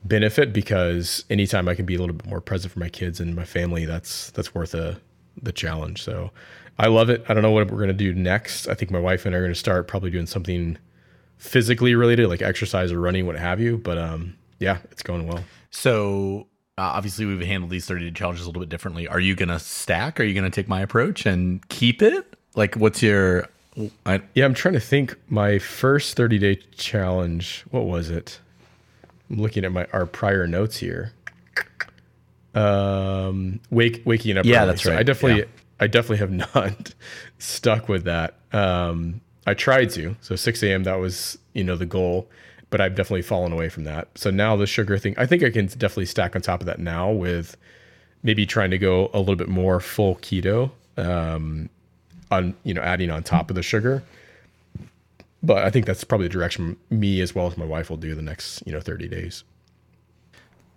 [0.04, 3.36] benefit because anytime I can be a little bit more present for my kids and
[3.36, 5.00] my family, that's that's worth a
[5.40, 6.02] the challenge.
[6.02, 6.32] So
[6.80, 7.24] I love it.
[7.30, 8.68] I don't know what we're gonna do next.
[8.68, 10.76] I think my wife and I are gonna start probably doing something
[11.38, 13.78] physically related, like exercise or running, what have you.
[13.78, 15.44] But um, yeah, it's going well.
[15.70, 16.48] So
[16.82, 19.08] uh, obviously we've handled these 30 day challenges a little bit differently.
[19.08, 20.20] Are you gonna stack?
[20.20, 22.36] Are you gonna take my approach and keep it?
[22.56, 23.48] Like, what's your?
[24.06, 25.16] I, Yeah, I'm trying to think.
[25.30, 28.40] My first 30 day challenge, what was it?
[29.30, 31.14] I'm looking at my our prior notes here.
[32.54, 34.46] Um, wake waking up.
[34.46, 34.68] Yeah, early.
[34.68, 35.06] that's So I right.
[35.06, 35.48] definitely, Yeah.
[35.80, 36.94] I definitely have not
[37.38, 38.36] stuck with that.
[38.52, 40.16] Um, I tried to.
[40.22, 40.84] So 6 a.m.
[40.84, 42.28] That was you know the goal,
[42.72, 44.08] but I've definitely fallen away from that.
[44.16, 46.80] So now the sugar thing, I think I can definitely stack on top of that
[46.80, 47.56] now with
[48.24, 50.72] maybe trying to go a little bit more full keto.
[50.98, 51.70] Um,
[52.32, 54.02] on you know adding on top of the sugar
[55.44, 58.16] but i think that's probably the direction me as well as my wife will do
[58.16, 59.44] the next you know 30 days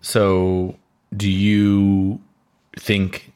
[0.04, 0.76] so,
[1.16, 2.20] do you
[2.78, 3.32] think?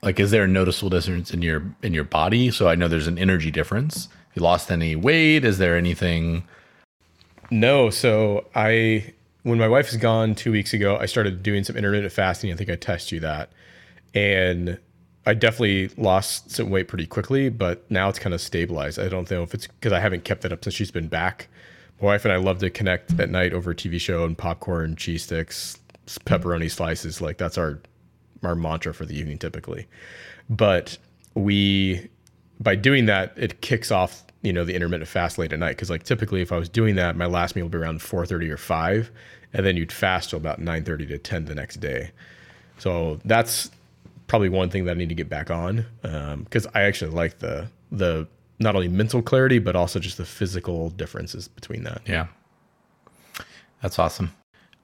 [0.00, 2.50] Like, is there a noticeable difference in your in your body?
[2.50, 4.06] So I know there's an energy difference.
[4.06, 5.44] Have you lost any weight?
[5.44, 6.44] Is there anything?
[7.50, 11.76] No so i when my wife is gone two weeks ago i started doing some
[11.76, 12.52] intermittent fasting.
[12.52, 13.50] I think i test you that.
[14.14, 14.78] And
[15.26, 18.98] i definitely lost some weight pretty quickly but now it's kind of stabilized.
[18.98, 21.48] I don't know if it's because i haven't kept that up since she's been back.
[22.00, 24.96] My wife and i love to connect at night over a tv show and popcorn
[24.96, 27.20] cheese sticks pepperoni slices.
[27.20, 27.80] Like that's our
[28.42, 29.86] our mantra for the evening typically.
[30.48, 30.98] But
[31.34, 32.08] we
[32.60, 35.90] by doing that it kicks off you know the intermittent fast late at night because
[35.90, 38.56] like typically if i was doing that my last meal would be around 4.30 or
[38.56, 39.10] 5
[39.52, 42.10] and then you'd fast till about 9.30 to 10 the next day
[42.78, 43.70] so that's
[44.26, 47.38] probably one thing that i need to get back on um, because i actually like
[47.40, 48.26] the the
[48.58, 52.26] not only mental clarity but also just the physical differences between that Yeah.
[53.82, 54.32] That's awesome.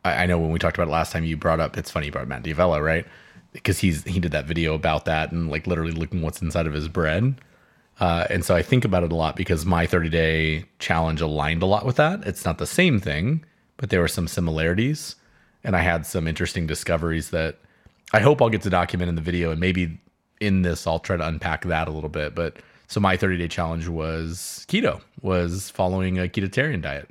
[0.04, 1.76] I, I know when we talked about it last time, you brought up.
[1.76, 3.06] It's funny you brought Matt D'Avella, right?
[3.52, 6.72] Because he's he did that video about that and like literally looking what's inside of
[6.72, 7.34] his bread.
[8.00, 11.62] Uh, and so I think about it a lot because my 30 day challenge aligned
[11.62, 12.26] a lot with that.
[12.26, 13.44] It's not the same thing,
[13.76, 15.16] but there were some similarities.
[15.64, 17.58] And I had some interesting discoveries that
[18.12, 19.50] I hope I'll get to document in the video.
[19.50, 19.98] And maybe
[20.40, 22.34] in this, I'll try to unpack that a little bit.
[22.34, 22.56] But
[22.88, 27.08] so my 30 day challenge was keto, was following a ketotarian diet.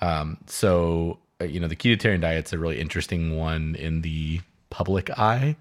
[0.00, 4.40] Um, so, uh, you know, the ketotarian diet's a really interesting one in the
[4.70, 5.56] public eye.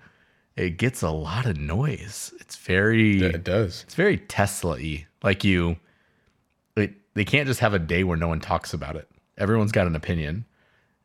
[0.57, 2.33] It gets a lot of noise.
[2.39, 3.83] It's very It does.
[3.83, 5.05] it's very Tesla-y.
[5.23, 5.77] Like you,
[6.75, 9.07] it, they can't just have a day where no one talks about it.
[9.37, 10.45] Everyone's got an opinion,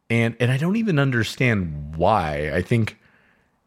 [0.09, 2.51] and and I don't even understand why.
[2.55, 2.99] I think,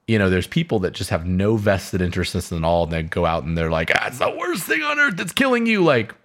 [0.07, 3.03] you know, there's people that just have no vested interest in it all, and they
[3.03, 5.17] go out and they're like, ah, "It's the worst thing on earth.
[5.17, 6.15] that's killing you." Like,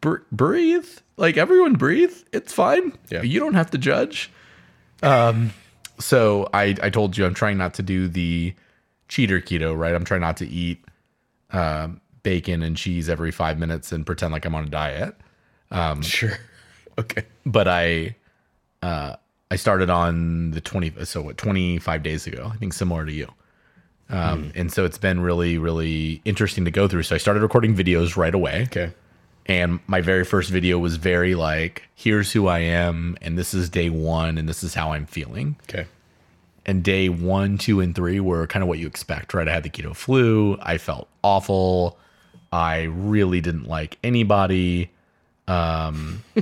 [0.00, 0.88] br- breathe.
[1.16, 2.14] Like everyone breathe.
[2.32, 2.92] It's fine.
[3.10, 3.22] Yeah.
[3.22, 4.30] You don't have to judge.
[5.02, 5.52] Um,
[5.98, 8.54] so I I told you I'm trying not to do the
[9.08, 9.94] cheater keto, right?
[9.94, 10.84] I'm trying not to eat
[11.50, 15.14] um, bacon and cheese every five minutes and pretend like I'm on a diet.
[15.70, 16.32] Um, Sure.
[16.98, 17.24] Okay.
[17.44, 18.16] But I
[18.82, 19.16] uh,
[19.50, 22.50] I started on the 20 so what 25 days ago.
[22.52, 23.30] I think similar to you.
[24.08, 27.02] Um, And so it's been really, really interesting to go through.
[27.02, 28.62] So I started recording videos right away.
[28.68, 28.92] Okay.
[29.46, 33.70] And my very first video was very like, here's who I am, and this is
[33.70, 35.56] day one, and this is how I'm feeling.
[35.68, 35.86] Okay.
[36.66, 39.46] And day one, two, and three were kind of what you expect, right?
[39.46, 40.58] I had the keto flu.
[40.60, 41.96] I felt awful.
[42.52, 44.90] I really didn't like anybody.
[45.46, 46.24] um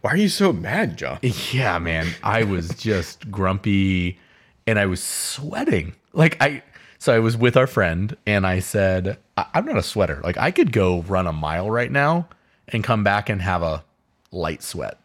[0.00, 1.18] Why are you so mad, John?
[1.52, 2.08] Yeah, man.
[2.22, 4.18] I was just grumpy
[4.66, 5.94] and I was sweating.
[6.12, 6.62] Like I
[7.02, 10.20] so I was with our friend and I said, I- I'm not a sweater.
[10.22, 12.28] Like I could go run a mile right now
[12.68, 13.82] and come back and have a
[14.30, 15.00] light sweat.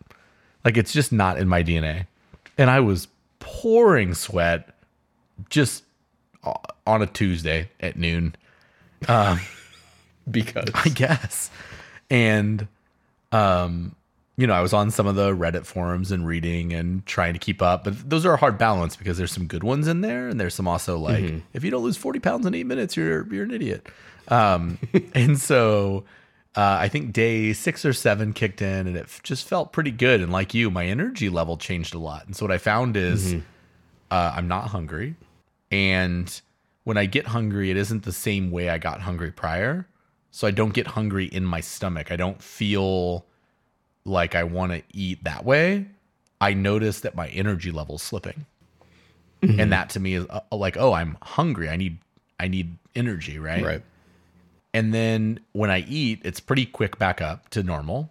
[0.64, 2.06] Like it's just not in my DNA.
[2.56, 3.08] And I was
[3.40, 4.70] pouring sweat
[5.50, 5.86] just
[6.86, 8.36] on a Tuesday at noon.
[9.08, 9.40] Um,
[10.30, 11.50] because I guess.
[12.12, 12.68] And
[13.32, 13.96] um
[14.38, 17.40] you know, I was on some of the Reddit forums and reading and trying to
[17.40, 20.30] keep up, but those are a hard balance because there's some good ones in there,
[20.30, 21.24] and there's some also like
[21.54, 23.88] if you don't lose 40 pounds in eight minutes, you're you're an idiot.
[24.28, 24.78] Um,
[25.16, 26.04] and so
[26.56, 29.92] uh, I think day six or seven kicked in, and it f- just felt pretty
[29.92, 30.22] good.
[30.22, 32.28] And like you, my energy level changed a lot.
[32.28, 33.34] And so what I found is
[34.12, 35.16] uh, I'm not hungry,
[35.72, 36.42] and
[36.84, 39.88] when I get hungry, it isn't the same way I got hungry prior.
[40.30, 42.12] So I don't get hungry in my stomach.
[42.12, 43.26] I don't feel
[44.08, 45.86] like I want to eat that way.
[46.40, 48.46] I notice that my energy level's slipping.
[49.60, 51.70] And that to me is uh, like, oh, I'm hungry.
[51.70, 52.00] I need
[52.40, 53.64] I need energy, right?
[53.64, 53.84] right.
[54.74, 58.10] And then when I eat, it's pretty quick back up to normal.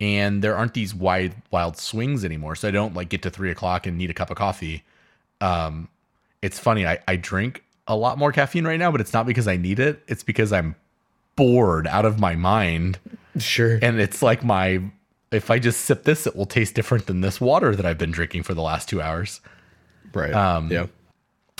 [0.00, 2.56] And there aren't these wide wild swings anymore.
[2.56, 4.84] So I don't like get to three o'clock and need a cup of coffee.
[5.40, 5.88] Um,
[6.42, 9.48] it's funny, I, I drink a lot more caffeine right now, but it's not because
[9.48, 10.02] I need it.
[10.08, 10.74] It's because I'm
[11.36, 12.98] bored out of my mind.
[13.38, 13.78] Sure.
[13.82, 14.82] And it's like my
[15.32, 18.12] if I just sip this, it will taste different than this water that I've been
[18.12, 19.40] drinking for the last two hours.
[20.12, 20.32] right.
[20.32, 20.86] um, yeah.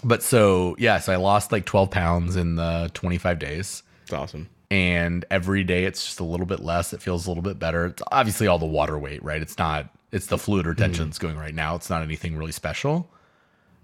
[0.04, 3.82] But so yes, I lost like 12 pounds in the 25 days.
[4.04, 4.48] It's awesome.
[4.70, 6.92] and every day it's just a little bit less.
[6.92, 7.86] It feels a little bit better.
[7.86, 9.40] It's obviously all the water weight, right?
[9.40, 9.88] It's not.
[10.12, 11.74] It's the fluid retention that's going right now.
[11.74, 13.10] It's not anything really special.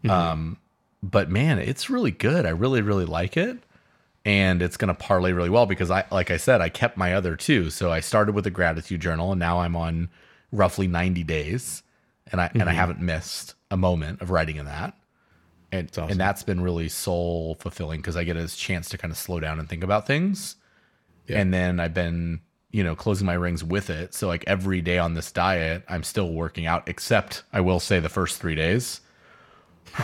[0.09, 0.59] Um,
[1.03, 2.47] but man, it's really good.
[2.47, 3.59] I really, really like it,
[4.25, 7.37] and it's gonna parlay really well because I, like I said, I kept my other
[7.37, 7.71] two.
[7.71, 10.11] So I started with a gratitude journal, and now I'm on
[10.53, 11.83] roughly 90 days,
[12.31, 12.77] and I and I mm-hmm.
[12.77, 14.95] haven't missed a moment of writing in that.
[15.73, 16.11] And, awesome.
[16.11, 19.39] and that's been really soul fulfilling because I get a chance to kind of slow
[19.39, 20.57] down and think about things.
[21.29, 21.39] Yeah.
[21.39, 22.41] And then I've been,
[22.73, 24.13] you know, closing my rings with it.
[24.13, 28.01] So like every day on this diet, I'm still working out, except I will say
[28.01, 29.01] the first three days.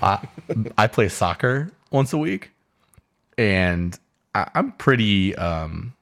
[0.00, 0.28] I,
[0.76, 2.50] I play soccer once a week
[3.38, 3.98] and
[4.34, 5.94] I, I'm pretty um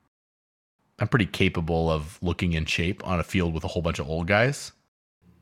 [0.99, 4.09] I'm pretty capable of looking in shape on a field with a whole bunch of
[4.09, 4.73] old guys.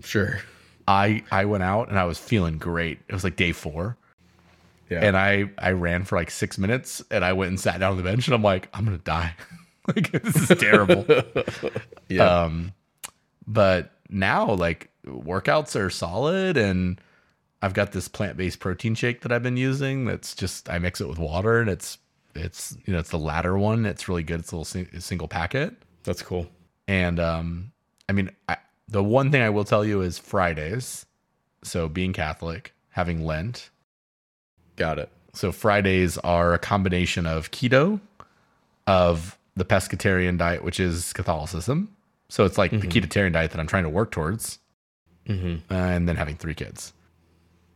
[0.02, 0.40] Sure.
[0.88, 2.99] I I went out and I was feeling great.
[3.09, 3.97] It was like day four.
[4.90, 5.01] Yeah.
[5.01, 7.97] And I I ran for like six minutes and I went and sat down on
[7.97, 9.34] the bench and I'm like, I'm gonna die.
[9.86, 11.07] like this is terrible.
[12.09, 12.42] yeah.
[12.42, 12.72] um
[13.47, 17.01] but now like workouts are solid and
[17.64, 21.08] I've got this plant-based protein shake that I've been using that's just I mix it
[21.08, 21.98] with water and it's
[22.34, 23.86] it's you know it's the latter one.
[23.86, 24.40] It's really good.
[24.40, 25.74] It's a little sing- single packet.
[26.02, 26.46] That's cool.
[26.88, 27.72] And um,
[28.08, 28.56] I mean, I,
[28.88, 31.06] the one thing I will tell you is Fridays.
[31.62, 33.70] So being Catholic, having Lent.
[34.76, 35.08] Got it.
[35.32, 38.00] So Fridays are a combination of keto,
[38.86, 41.94] of the pescatarian diet, which is Catholicism.
[42.28, 44.58] So it's like the ketotarian diet that I'm trying to work towards,
[45.28, 45.72] Mm-hmm.
[45.72, 46.92] uh, and then having three kids.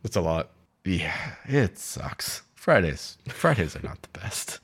[0.03, 0.49] That's a lot,
[0.85, 2.43] Yeah, it sucks.
[2.55, 4.59] Fridays, Fridays are not the best,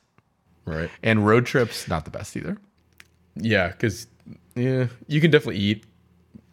[0.64, 0.90] right?
[1.02, 2.56] and road trips not the best either.
[3.34, 4.06] Yeah, because
[4.54, 5.84] yeah, you can definitely eat.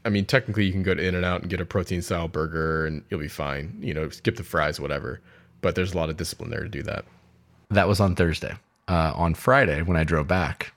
[0.06, 2.28] I mean, technically, you can go to In and Out and get a protein style
[2.28, 3.78] burger, and you'll be fine.
[3.80, 5.22] You know, skip the fries, whatever.
[5.62, 7.06] But there's a lot of discipline there to do that.
[7.70, 8.54] That was on Thursday.
[8.90, 10.74] Uh, on Friday, when I drove back,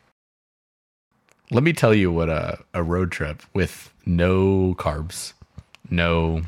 [1.51, 5.33] let me tell you what a, a road trip with no carbs,
[5.91, 6.43] no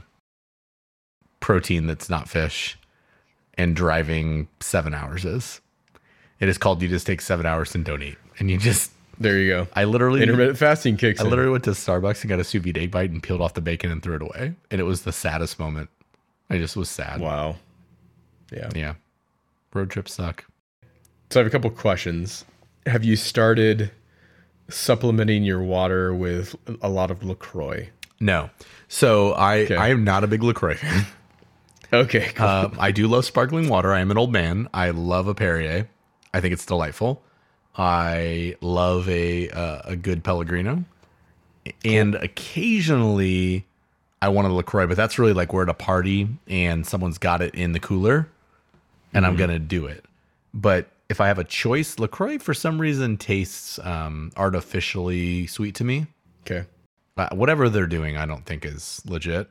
[1.48, 2.76] protein that's not fish,
[3.54, 5.62] and driving seven hours is.
[6.40, 8.18] It is called you just take seven hours and don't eat.
[8.38, 9.66] And you just, There you go.
[9.72, 11.30] I literally, Intermittent fasting kicks I in.
[11.30, 13.62] literally went to Starbucks and got a sous vide egg bite and peeled off the
[13.62, 14.56] bacon and threw it away.
[14.70, 15.88] And it was the saddest moment.
[16.50, 17.18] I just was sad.
[17.18, 17.56] Wow.
[18.52, 18.68] Yeah.
[18.74, 18.94] Yeah.
[19.72, 20.44] Road trips suck.
[21.30, 22.44] So I have a couple questions.
[22.84, 23.90] Have you started
[24.68, 27.88] supplementing your water with a lot of Lacroix?
[28.20, 28.50] No.
[28.88, 29.76] So I Okay.
[29.76, 31.06] I am not a big LaCroix fan.
[31.92, 32.32] Okay.
[32.34, 32.46] Cool.
[32.46, 33.92] Um, I do love sparkling water.
[33.92, 34.68] I am an old man.
[34.74, 35.88] I love a Perrier.
[36.34, 37.22] I think it's delightful.
[37.76, 40.84] I love a uh, a good Pellegrino,
[41.84, 43.66] and occasionally
[44.20, 47.40] I want a Lacroix, but that's really like we're at a party and someone's got
[47.40, 48.28] it in the cooler,
[49.14, 50.04] and I'm gonna do it.
[50.52, 55.84] But if I have a choice, Lacroix for some reason tastes um, artificially sweet to
[55.84, 56.06] me.
[56.42, 56.66] okay.
[57.16, 59.50] Uh, whatever they're doing, I don't think is legit.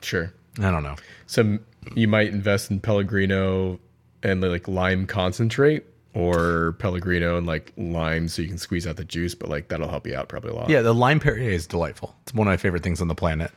[0.00, 0.32] Sure.
[0.58, 0.96] I don't know.
[1.26, 1.58] So
[1.94, 3.80] you might invest in Pellegrino
[4.22, 5.84] and like lime concentrate
[6.14, 9.88] or Pellegrino and like lime so you can squeeze out the juice, but like that'll
[9.88, 10.68] help you out probably a lot.
[10.68, 12.14] Yeah, the lime Perrier is delightful.
[12.22, 13.50] It's one of my favorite things on the planet.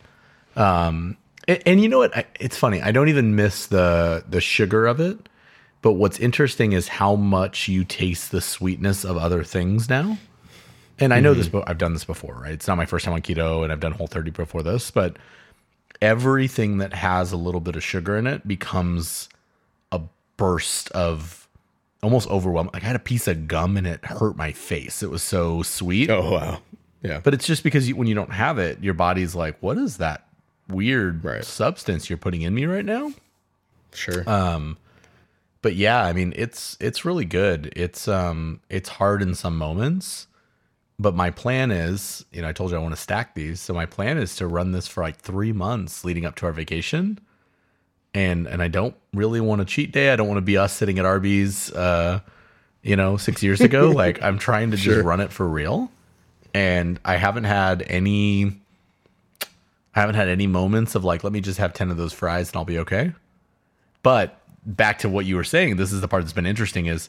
[0.55, 1.17] Um,
[1.47, 2.15] and, and you know what?
[2.15, 2.81] I, it's funny.
[2.81, 5.29] I don't even miss the the sugar of it.
[5.81, 10.17] But what's interesting is how much you taste the sweetness of other things now.
[10.97, 11.47] And I know this.
[11.47, 12.53] But I've done this before, right?
[12.53, 14.89] It's not my first time on keto, and I've done Whole 30 before this.
[14.89, 15.17] But
[16.01, 19.29] everything that has a little bit of sugar in it becomes
[19.91, 20.01] a
[20.37, 21.47] burst of
[22.03, 22.71] almost overwhelming.
[22.73, 25.01] Like I had a piece of gum and it hurt my face.
[25.03, 26.09] It was so sweet.
[26.09, 26.59] Oh wow.
[27.01, 27.19] Yeah.
[27.23, 29.97] But it's just because you, when you don't have it, your body's like, "What is
[29.97, 30.27] that
[30.67, 31.43] weird Right.
[31.45, 33.11] substance you're putting in me right now?"
[33.93, 34.27] sure.
[34.29, 34.77] Um,
[35.61, 37.71] but yeah, I mean, it's it's really good.
[37.75, 40.27] It's um, it's hard in some moments,
[40.99, 43.73] but my plan is, you know, I told you I want to stack these, so
[43.73, 47.19] my plan is to run this for like three months leading up to our vacation,
[48.13, 50.11] and and I don't really want a cheat day.
[50.11, 52.21] I don't want to be us sitting at Arby's, uh,
[52.81, 53.89] you know, six years ago.
[53.95, 54.95] like I'm trying to Sure.
[54.95, 55.91] just run it for real,
[56.53, 58.61] and I haven't had any.
[59.97, 62.49] I haven't had any moments of like, let me just have 10 of those fries
[62.49, 63.13] and I'll be okay.
[64.03, 67.07] But back to what you were saying, this is the part that's been interesting is,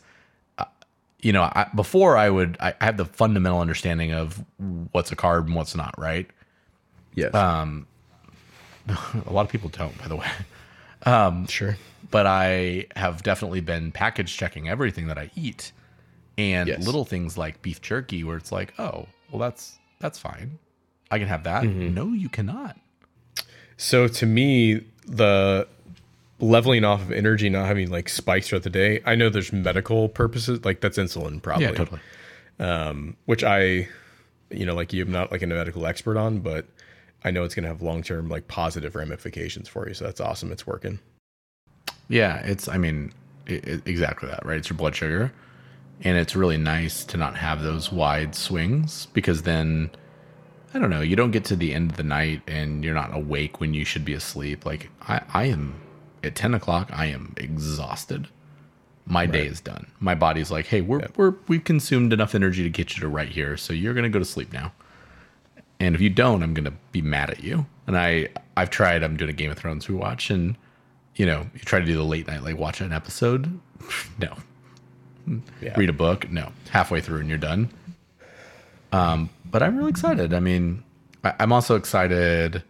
[1.21, 4.45] you know, I, before I would, I, I have the fundamental understanding of
[4.93, 6.29] what's a carb and what's not, right?
[7.15, 7.35] yes.
[7.35, 7.87] um,
[9.27, 10.27] A lot of people don't, by the way.
[11.05, 11.77] Um, sure.
[12.11, 15.73] But I have definitely been package checking everything that I eat.
[16.39, 16.85] And Yes.
[16.85, 20.59] little things like beef jerky, where it's like, oh, well, that's that's fine.
[21.11, 21.63] I can have that.
[21.65, 21.95] Mm-hmm.
[21.95, 22.77] No, you cannot.
[23.77, 25.67] So to me, the
[26.41, 30.09] leveling off of energy, not having like spikes throughout the day, I know there's medical
[30.09, 31.67] purposes, like that's insulin probably.
[31.67, 32.01] Yeah, totally.
[32.61, 33.89] um, which I,
[34.51, 36.67] you know, like you, I'm not like a medical expert on, but
[37.25, 39.95] I know it's going to have long term like positive ramifications for you.
[39.95, 40.53] So that's awesome.
[40.53, 40.99] It's working.
[42.09, 42.69] Yeah, it's.
[42.69, 43.13] I mean,
[43.47, 44.59] it, it- exactly that, right?
[44.59, 45.33] It's your blood sugar,
[46.03, 49.91] and it's really nice to not have those wide swings because then,
[50.75, 53.17] I don't know, you don't get to the end of the night and you're not
[53.17, 54.65] awake when you should be asleep.
[54.65, 55.75] Like I, I am
[56.27, 56.91] at ten o'clock.
[56.93, 58.29] I am exhausted.
[59.09, 59.87] My day is done.
[60.01, 63.29] My body's like, hey, we're we're we've consumed enough energy to get you to right
[63.29, 64.73] here, so you're gonna go to sleep now.
[65.79, 67.67] And if you don't, I'm gonna be mad at you.
[67.87, 69.03] And I I've tried.
[69.05, 70.57] I'm doing a Game of Thrones rewatch, and
[71.15, 73.61] you know, you try to do the late night, like watch an episode.
[74.19, 74.37] No.
[75.61, 75.75] Yeah.
[75.77, 76.31] Read a book.
[76.31, 76.53] No.
[76.71, 77.69] Halfway through and you're done.
[78.93, 80.33] Um, but I'm really excited.
[80.33, 80.83] I mean,
[81.25, 82.63] I, I'm also excited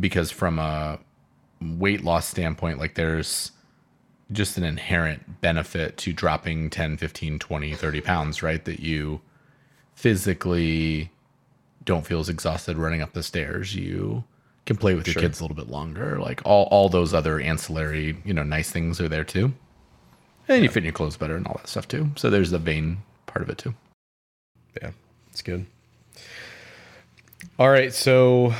[0.00, 0.98] because from a
[1.78, 3.52] weight loss standpoint, like there's
[4.30, 8.64] just an inherent benefit to dropping 10, 15, 20, 30 pounds, right?
[8.64, 9.20] That you
[9.94, 11.10] physically
[11.84, 13.74] don't feel as exhausted running up the stairs.
[13.74, 14.24] You
[14.66, 15.22] can play with your Sure.
[15.22, 16.18] kids a little bit longer.
[16.18, 19.52] Like all, all those other ancillary, you know, nice things are there too.
[20.48, 22.10] And you fit in your clothes better and all that stuff too.
[22.16, 23.74] So there's the vain part of it too.
[24.80, 24.90] Yeah,
[25.30, 25.66] it's good.
[27.58, 28.54] All right, so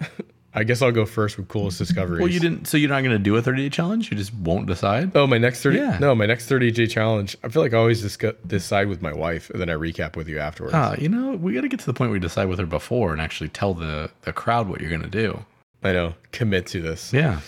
[0.56, 2.20] I guess I'll go first with coolest discoveries.
[2.22, 2.66] Well, you didn't.
[2.66, 4.10] So you're not going to do a 30 day challenge?
[4.10, 5.14] You just won't decide?
[5.14, 5.98] Oh, my next 30 Yeah.
[6.00, 7.36] No, my next 30 day challenge.
[7.44, 10.28] I feel like I always discuss, decide with my wife and then I recap with
[10.28, 10.74] you afterwards.
[10.74, 12.64] Uh, you know, we got to get to the point where we decide with her
[12.66, 15.44] before and actually tell the, the crowd what you're going to do.
[15.84, 16.14] I know.
[16.32, 17.12] Commit to this.
[17.12, 17.40] Yeah.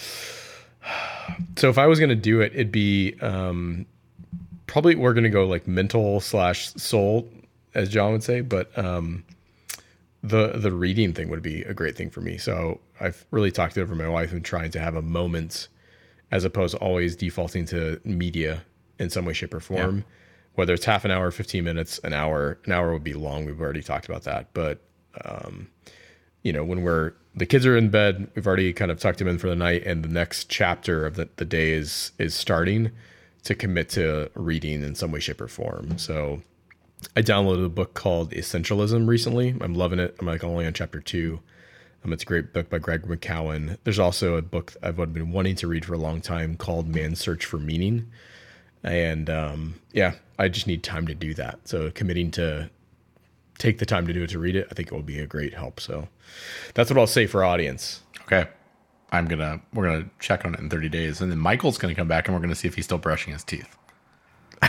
[1.57, 3.87] So if I was going to do it, it'd be um,
[4.67, 7.29] probably we're going to go like mental slash soul,
[7.75, 8.43] as John would say.
[8.43, 9.25] But um,
[10.23, 12.39] the the reading thing would be a great thing for me.
[12.39, 15.69] So I've really talked it over my wife and trying to have a moment,
[16.31, 18.63] as opposed to always defaulting to media
[18.99, 20.05] in some way, shape, or form.
[20.55, 23.47] Whether it's half an hour, fifteen minutes, an hour, an hour would be long.
[23.47, 24.83] We've already talked about that, but
[25.25, 25.69] um,
[26.43, 29.29] you know, when we're the kids are in bed, we've already kind of tucked them
[29.29, 32.91] in for the night, and the next chapter of the, the day is is starting
[33.45, 35.97] to commit to reading in some way, shape, or form.
[35.97, 36.43] So
[37.17, 39.55] I downloaded a book called Essentialism recently.
[39.61, 40.17] I'm loving it.
[40.19, 41.41] I'm like only on chapter two.
[42.05, 43.79] Um, it's a great book by Greg McKeown.
[43.85, 47.21] There's also a book I've been wanting to read for a long time called Man's
[47.21, 48.11] Search for Meaning.
[48.85, 51.59] And um, yeah, I just need time to do that.
[51.65, 52.71] So committing to
[53.59, 55.27] take the time to do it to read it, I think it will be a
[55.27, 55.81] great help.
[55.81, 56.09] So
[56.75, 58.03] that's what I'll say for audience.
[58.23, 58.47] Okay.
[59.11, 61.21] I'm going to, we're going to check on it in 30 days.
[61.21, 62.99] And then Michael's going to come back and we're going to see if he's still
[62.99, 63.77] brushing his teeth.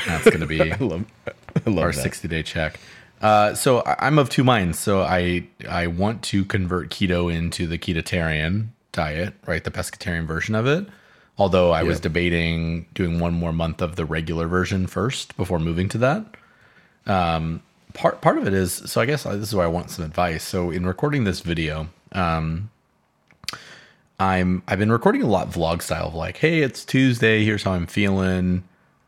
[0.08, 1.93] That's going to be I love, I love our that.
[1.93, 2.80] 60 day check.
[3.22, 4.80] Uh, so I'm of two minds.
[4.80, 9.64] So I I want to convert keto into the ketotarian diet, right?
[9.64, 10.88] The pescatarian version of it.
[11.38, 15.88] Although I was debating doing one more month of the regular version first before moving
[15.89, 16.26] to that.
[17.06, 17.62] Um,
[17.93, 20.43] part part of it is so I guess this is where I want some advice.
[20.43, 22.70] So in recording this video, um,
[24.20, 27.45] I'm I've been recording a lot vlog style of like, hey, it's Tuesday.
[27.45, 28.64] Here's how I'm feeling.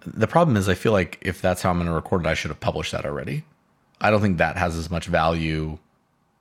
[0.06, 2.34] The problem is, I feel like if that's how I'm going to record it, I
[2.34, 3.44] should have published that already.
[4.00, 5.78] I don't think that has as much value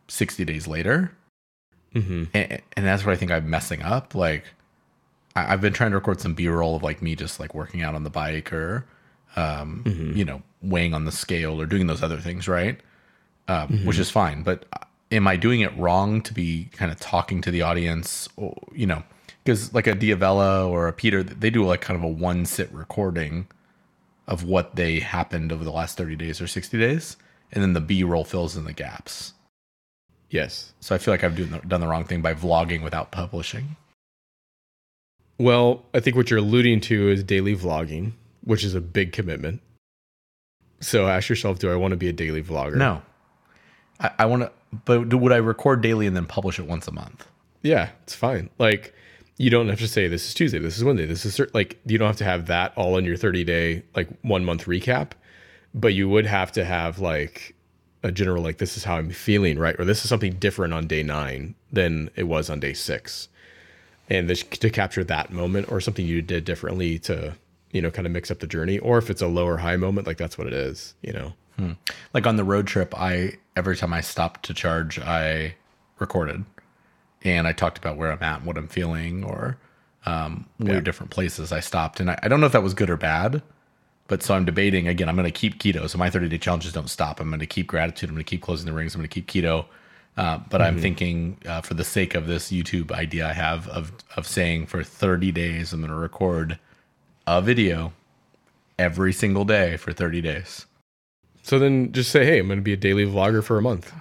[0.09, 1.13] 60 days later.
[1.95, 2.29] Mhm.
[2.33, 4.15] And, and that's what I think I'm messing up.
[4.15, 4.45] Like,
[5.37, 7.83] I, I've been trying to record some B roll of like me just like working
[7.83, 8.87] out on the bike or,
[9.37, 9.83] um,
[10.15, 12.81] you know, weighing on the scale or doing those other things, right?
[13.49, 14.43] Um, Which is fine.
[14.43, 18.29] But uh, am I doing it wrong to be kind of talking to the audience?
[18.37, 19.03] Or, you know,
[19.45, 22.73] because like a D'Avella or a Peter, they do like kind of a one sit
[22.73, 23.47] recording
[24.27, 27.17] of what they happened over the last 30 days or 60 days.
[27.53, 29.33] And then the B roll fills in the gaps.
[30.29, 30.73] Yes.
[30.79, 33.77] So I feel like I've done the, done the wrong thing by vlogging without publishing.
[35.39, 38.13] Well, I think what you're alluding to is daily vlogging,
[38.45, 39.61] which is a big commitment.
[40.81, 42.77] So ask yourself, do I want to be a daily vlogger?
[42.77, 43.03] No,
[43.99, 44.53] I, I want to,
[44.85, 47.27] but do, would I record daily and then publish it once a month?
[47.63, 48.51] Yeah, it's fine.
[48.59, 48.95] Like
[49.41, 51.97] you don't have to say this is Tuesday, this is Wednesday, this is like you
[51.97, 55.13] don't have to have that all in your 30 day like one month recap,
[55.73, 57.55] but you would have to have like
[58.03, 59.75] a general like this is how I'm feeling, right?
[59.81, 63.29] Or this is something different on day 9 than it was on day 6.
[64.11, 67.35] And this, to capture that moment or something you did differently to,
[67.73, 69.77] you know, kind of mix up the journey or if it's a low or high
[69.77, 71.33] moment, like that's what it is, you know.
[71.57, 71.73] Hmm.
[72.13, 75.55] Like on the road trip, I every time I stopped to charge, I
[75.99, 76.45] recorded,
[77.23, 79.59] and I talked about where I'm at, and what I'm feeling, or
[80.07, 80.81] um, weird Yeah.
[80.81, 82.01] different places I stopped.
[82.01, 83.43] And I, I don't know if that was good or bad,
[84.09, 85.09] but so I'm debating again.
[85.09, 87.21] I'm going to keep keto, so my 30 day challenges don't stop.
[87.21, 88.09] I'm going to keep gratitude.
[88.09, 88.95] I'm going to keep closing the rings.
[88.95, 89.67] I'm going to keep keto.
[90.17, 93.93] Uh, but I'm thinking, uh, for the sake of this YouTube idea I have of
[94.17, 96.59] of saying for 30 days, I'm going to record
[97.27, 97.93] a video
[98.79, 100.67] every single day for 30 days.
[101.43, 103.93] So then just say, hey, I'm going to be a daily vlogger for a month.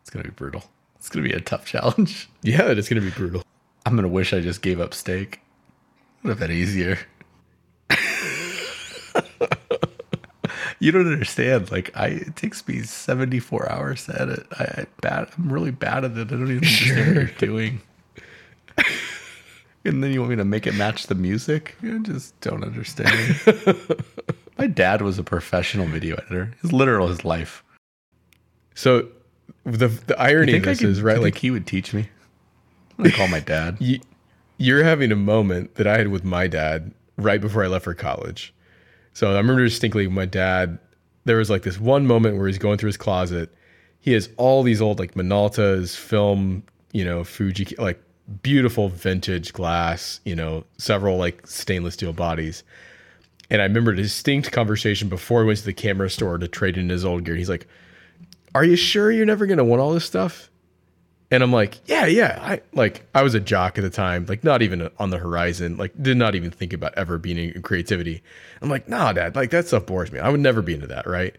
[0.00, 0.64] It's going to be brutal.
[1.00, 2.28] It's going to be a tough challenge.
[2.42, 3.42] Yeah, it's going to be brutal.
[3.84, 5.40] I'm going to wish I just gave up steak.
[6.22, 6.98] Would have been easier.
[10.78, 11.70] you don't understand.
[11.70, 14.46] Like I, it takes me 74 hours to edit.
[14.58, 15.28] I, I bad.
[15.36, 16.18] I'm really bad at it.
[16.18, 17.82] I don't even understand what you're doing.
[19.84, 21.76] and then you want me to make it match the music?
[21.82, 23.38] I just don't understand.
[24.56, 26.54] My dad was a professional video editor.
[26.62, 27.62] His literal his life.
[28.74, 29.08] So
[29.64, 32.08] the the irony of this is right, like he would teach me.
[32.98, 33.76] I'm call my dad.
[33.80, 34.00] you,
[34.58, 37.94] you're having a moment that I had with my dad right before I left for
[37.94, 38.54] college.
[39.12, 40.78] So I remember distinctly my dad.
[41.24, 43.54] There was like this one moment where he's going through his closet.
[44.00, 48.02] He has all these old like Minolta's film, you know, Fuji like
[48.42, 52.62] beautiful vintage glass, you know, several like stainless steel bodies.
[53.50, 56.78] And I remember a distinct conversation before he went to the camera store to trade
[56.78, 57.34] in his old gear.
[57.34, 57.66] He's like,
[58.54, 60.50] "Are you sure you're never gonna want all this stuff?"
[61.32, 64.42] And I'm like, "Yeah, yeah." I like I was a jock at the time, like
[64.42, 68.22] not even on the horizon, like did not even think about ever being in creativity.
[68.60, 70.18] I'm like, "Nah, dad, like that stuff bores me.
[70.18, 71.36] I would never be into that, right?"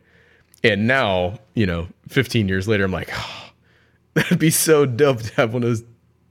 [0.63, 3.49] And now, you know, 15 years later, I'm like, oh,
[4.13, 5.83] that'd be so dope to have one of those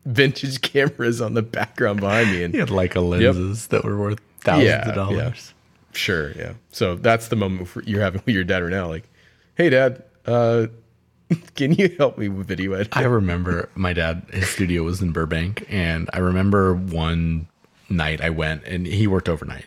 [0.07, 2.45] vintage cameras on the background behind me.
[2.45, 5.53] And He had Leica lenses that were worth thousands Yeah, of dollars.
[5.93, 6.53] Sure, yeah.
[6.71, 8.87] So that's the moment you're having with your dad right now.
[8.87, 9.09] Like,
[9.57, 10.67] hey, dad, uh,
[11.55, 13.03] can you help me with video editing?
[13.03, 17.47] I remember my dad, his studio was in Burbank, and I remember one
[17.89, 19.67] night I went and he worked overnight.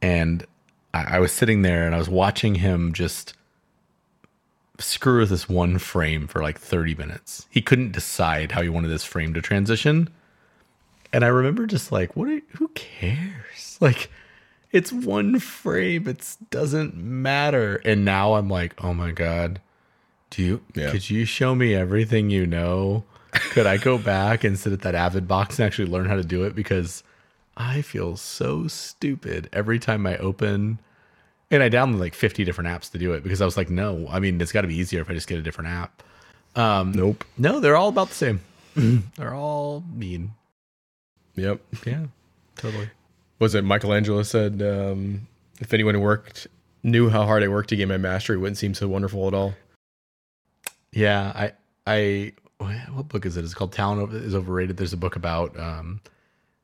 [0.00, 0.46] And
[0.92, 3.34] I, I was sitting there and I was watching him just
[4.78, 7.46] screw with this one frame for like 30 minutes.
[7.50, 10.08] He couldn't decide how he wanted this frame to transition.
[11.12, 12.28] And I remember just like, what?
[12.28, 13.78] Are, who cares?
[13.80, 14.10] Like,
[14.74, 16.08] it's one frame.
[16.08, 17.76] It doesn't matter.
[17.84, 19.60] And now I'm like, oh my god,
[20.30, 20.60] do you?
[20.74, 20.90] Yeah.
[20.90, 23.04] Could you show me everything you know?
[23.52, 26.24] Could I go back and sit at that Avid box and actually learn how to
[26.24, 26.56] do it?
[26.56, 27.04] Because
[27.56, 30.80] I feel so stupid every time I open.
[31.52, 34.08] And I downloaded like 50 different apps to do it because I was like, no,
[34.10, 36.02] I mean, it's got to be easier if I just get a different app.
[36.56, 37.24] Um, Nope.
[37.38, 38.40] No, they're all about the same.
[39.16, 40.32] they're all mean.
[41.36, 41.60] Yep.
[41.86, 42.06] Yeah,
[42.56, 42.90] totally.
[43.38, 45.26] Was it Michelangelo said, um,
[45.60, 46.46] if anyone who worked,
[46.82, 49.34] knew how hard I worked to get my mastery, it wouldn't seem so wonderful at
[49.34, 49.54] all.
[50.92, 51.52] Yeah, I,
[51.86, 52.32] I,
[52.92, 53.44] what book is it?
[53.44, 54.76] It's called Talent is Overrated.
[54.76, 56.00] There's a book about um,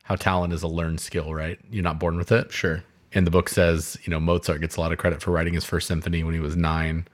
[0.03, 1.59] how talent is a learned skill, right?
[1.69, 2.51] You're not born with it.
[2.51, 2.83] Sure.
[3.13, 5.65] And the book says, you know, Mozart gets a lot of credit for writing his
[5.65, 7.07] first symphony when he was nine,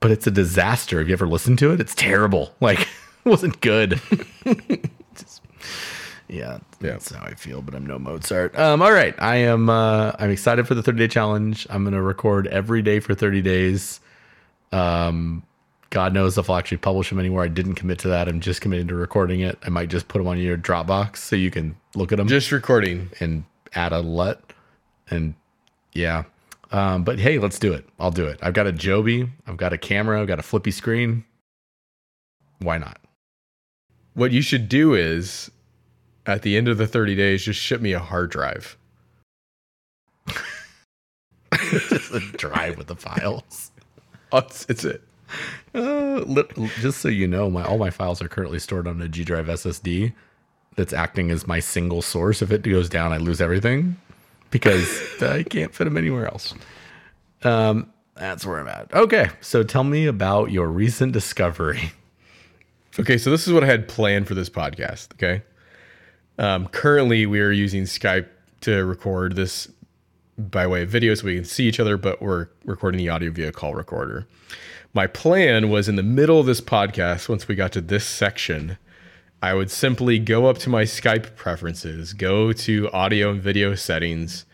[0.00, 0.98] but it's a disaster.
[1.00, 1.80] Have you ever listened to it?
[1.80, 2.54] It's terrible.
[2.60, 2.80] Like,
[3.24, 4.00] it wasn't good.
[6.28, 6.58] Yeah.
[6.80, 7.60] that's how I feel.
[7.62, 8.58] But I'm no Mozart.
[8.58, 9.68] Um, all right, I am.
[9.68, 11.66] Uh, I'm excited for the 30 day challenge.
[11.70, 14.00] I'm gonna record every day for 30 days.
[14.72, 15.42] Um,
[15.90, 17.44] God knows if I'll actually publish them anywhere.
[17.44, 18.26] I didn't commit to that.
[18.28, 19.58] I'm just committed to recording it.
[19.64, 22.50] I might just put them on your Dropbox so you can look at them Just
[22.50, 23.10] recording.
[23.20, 23.44] and
[23.74, 24.52] add a LUT.
[25.10, 25.34] And
[25.92, 26.24] yeah.
[26.72, 27.88] Um, but hey, let's do it.
[28.00, 28.40] I'll do it.
[28.42, 29.30] I've got a Joby.
[29.46, 30.20] I've got a camera.
[30.20, 31.24] I've got a flippy screen.
[32.58, 32.98] Why not?
[34.14, 35.50] What you should do is,
[36.26, 38.76] at the end of the 30 days, just ship me a hard drive.
[41.54, 43.70] just a drive with the files.
[44.32, 45.00] Oh, it's, it's it.
[45.76, 49.06] Uh, li- just so you know, my all my files are currently stored on a
[49.08, 50.12] G Drive SSD
[50.74, 52.42] that's acting as my single source.
[52.42, 53.96] If it goes down, I lose everything
[54.50, 56.52] because I can't fit them anywhere else.
[57.44, 58.92] Um, that's where I'm at.
[58.92, 61.92] Okay, so tell me about your recent discovery.
[62.98, 65.12] Okay, so this is what I had planned for this podcast.
[65.14, 65.42] Okay.
[66.38, 68.28] Um, currently, we are using Skype
[68.62, 69.68] to record this
[70.36, 73.30] by way of video so we can see each other, but we're recording the audio
[73.30, 74.26] via call recorder.
[74.92, 78.78] My plan was in the middle of this podcast, once we got to this section,
[79.42, 84.46] I would simply go up to my Skype preferences, go to audio and video settings,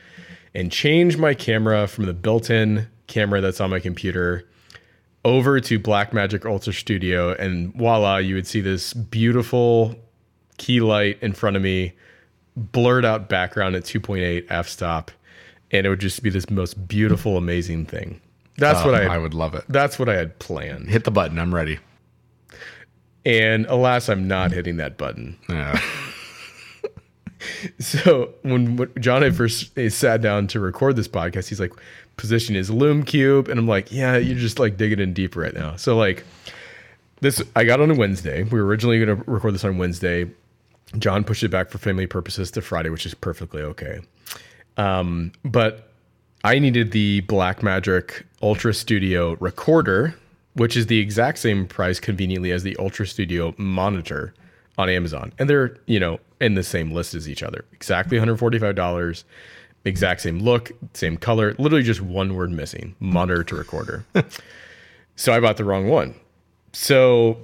[0.55, 4.49] and change my camera from the built in camera that's on my computer
[5.25, 9.95] over to Blackmagic Ultra Studio, and voila, you would see this beautiful
[10.61, 11.93] key light in front of me,
[12.55, 15.11] blurred out background at 2.8 f stop,
[15.73, 18.21] and it would just be this most beautiful, amazing thing.
[18.59, 19.65] That's what Um, I, I would love it.
[19.69, 21.39] That's what I had planned, Hit the button.
[21.39, 21.79] I'm ready.
[23.25, 25.37] and alas, I'm not hitting that button.
[25.49, 25.81] Yeah.
[27.79, 31.73] So when, when John I first eh, sat down to record this podcast, he's like,
[32.19, 35.55] "Position is Loom Cube," and I'm like, "Yeah, you're just like digging in deep right
[35.55, 36.25] now." So like,
[37.23, 38.43] this I got on a Wednesday.
[38.43, 40.29] We were originally going to record this on Wednesday.
[40.99, 44.01] John pushed it back for family purposes to Friday, which is perfectly okay.
[44.77, 45.93] Um, but
[46.43, 50.15] I needed the Blackmagic Ultra Studio recorder,
[50.55, 54.35] which is the exact same price conveniently as the Ultra Studio monitor
[54.79, 55.33] on Amazon.
[55.39, 57.65] And they're, you know, in the same list as each other.
[57.73, 59.25] Exactly $145,
[59.85, 64.05] exact same look, same color, literally just one word missing monitor to recorder.
[65.17, 66.15] so I bought the wrong one.
[66.73, 67.39] So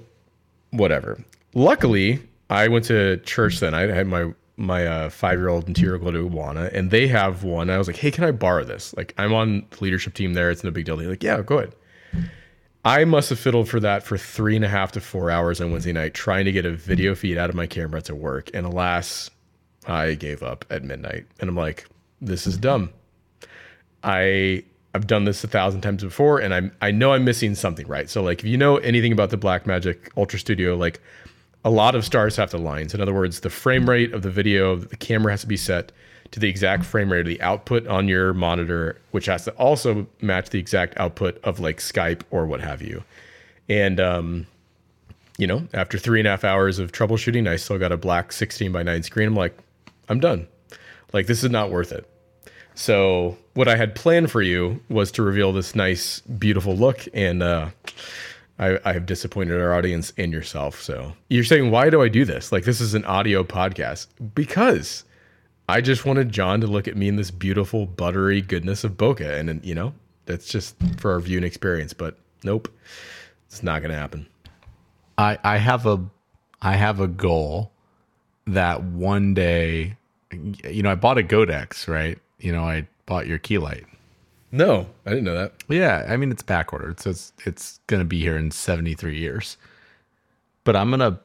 [0.70, 1.22] whatever.
[1.54, 3.74] Luckily, I went to church then.
[3.74, 6.72] I had my my uh, five year old and two year old go to Awana,
[6.72, 7.70] and they have one.
[7.70, 10.50] I was like, "Hey, can I borrow this?" Like, I'm on the leadership team there.
[10.50, 10.96] It's no big deal.
[10.96, 11.74] They're like, "Yeah, go ahead."
[12.84, 15.72] I must have fiddled for that for three and a half to four hours on
[15.72, 18.48] Wednesday night, trying to get a video feed out of my camera to work.
[18.54, 19.28] And alas,
[19.88, 21.26] I gave up at midnight.
[21.40, 21.86] And I'm like,
[22.20, 22.90] "This is dumb."
[24.02, 24.62] I
[24.94, 28.08] I've done this a thousand times before, and I'm I know I'm missing something, right?
[28.08, 31.00] So like if you know anything about the Blackmagic Ultra Studio, like
[31.66, 32.88] a lot of stars have to line.
[32.88, 35.56] So in other words, the frame rate of the video, the camera has to be
[35.56, 35.90] set
[36.30, 40.06] to the exact frame rate of the output on your monitor, which has to also
[40.20, 43.02] match the exact output of like Skype or what have you.
[43.68, 44.46] And um,
[45.38, 48.30] you know, after three and a half hours of troubleshooting, I still got a black
[48.30, 49.26] 16 by 9 screen.
[49.26, 49.58] I'm like,
[50.08, 50.46] I'm done.
[51.12, 52.08] Like this is not worth it.
[52.76, 57.42] So what I had planned for you was to reveal this nice, beautiful look, and
[57.42, 57.70] uh,
[58.58, 60.80] I, I have disappointed our audience and yourself.
[60.80, 62.52] So you're saying, why do I do this?
[62.52, 64.06] Like, this is an audio podcast.
[64.34, 65.04] Because
[65.68, 69.38] I just wanted John to look at me in this beautiful, buttery goodness of bokeh.
[69.38, 69.92] And, you know,
[70.24, 71.92] that's just for our viewing experience.
[71.92, 72.68] But nope,
[73.46, 74.26] it's not going to happen.
[75.18, 76.04] I I have a
[76.62, 77.72] I have a goal
[78.46, 79.96] that one day,
[80.30, 82.18] you know, I bought a Godox, right?
[82.38, 83.84] You know, I bought your key light.
[84.56, 85.52] No, I didn't know that.
[85.68, 89.18] Yeah, I mean it's back ordered, so it's it's gonna be here in seventy three
[89.18, 89.58] years.
[90.64, 91.20] But I'm gonna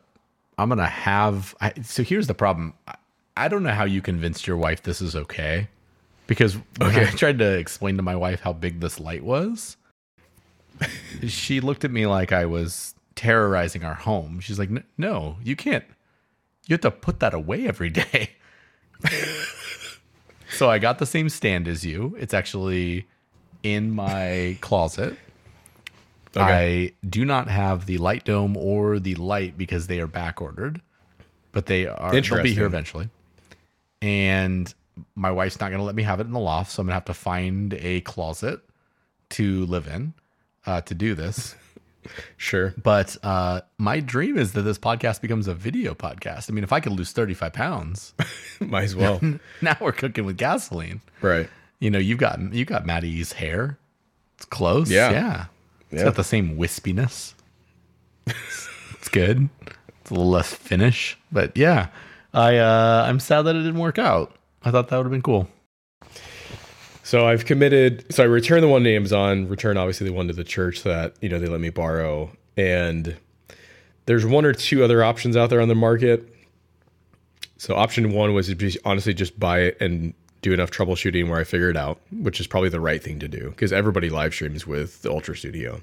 [0.57, 1.55] I'm gonna have.
[1.61, 2.73] I, so here's the problem.
[2.87, 2.95] I,
[3.37, 5.69] I don't know how you convinced your wife this is okay,
[6.27, 7.03] because okay.
[7.03, 9.77] I tried to explain to my wife how big this light was,
[11.27, 14.41] she looked at me like I was terrorizing our home.
[14.41, 15.85] She's like, "No, you can't.
[16.67, 18.31] You have to put that away every day."
[20.49, 22.15] so I got the same stand as you.
[22.19, 23.07] It's actually
[23.63, 25.17] in my closet.
[26.35, 30.81] I do not have the light dome or the light because they are back ordered,
[31.51, 33.09] but they are they'll be here eventually.
[34.01, 34.73] And
[35.15, 36.91] my wife's not going to let me have it in the loft, so I'm going
[36.91, 38.61] to have to find a closet
[39.31, 40.13] to live in
[40.65, 41.55] uh, to do this.
[42.35, 42.73] Sure.
[42.81, 46.49] But uh, my dream is that this podcast becomes a video podcast.
[46.49, 48.13] I mean, if I could lose 35 pounds,
[48.59, 49.21] Might as well.
[49.61, 51.01] now we're cooking with gasoline.
[51.21, 51.47] right.
[51.81, 53.77] You know, you've got you got Maddie's hair.
[54.37, 54.89] It's close.
[54.89, 55.11] Yeah.
[55.11, 55.45] yeah.
[55.89, 56.05] It's Yeah.
[56.05, 57.33] got the same wispiness.
[58.27, 59.49] It's, good.
[60.01, 61.87] It's a little less finish, but yeah,
[62.33, 64.33] I uh, I'm sad that it didn't work out.
[64.63, 65.49] I thought that would have been cool.
[67.03, 68.05] So I've committed.
[68.13, 69.47] So I returned the one to Amazon.
[69.49, 72.29] Return obviously the one to the church that you know they let me borrow.
[72.55, 73.17] And
[74.05, 76.27] there's one or two other options out there on the market.
[77.57, 81.39] So option one was to just honestly just buy it and do enough troubleshooting where
[81.39, 84.33] I figure it out, which is probably the right thing to do because everybody live
[84.33, 85.81] streams with the Ultra Studio.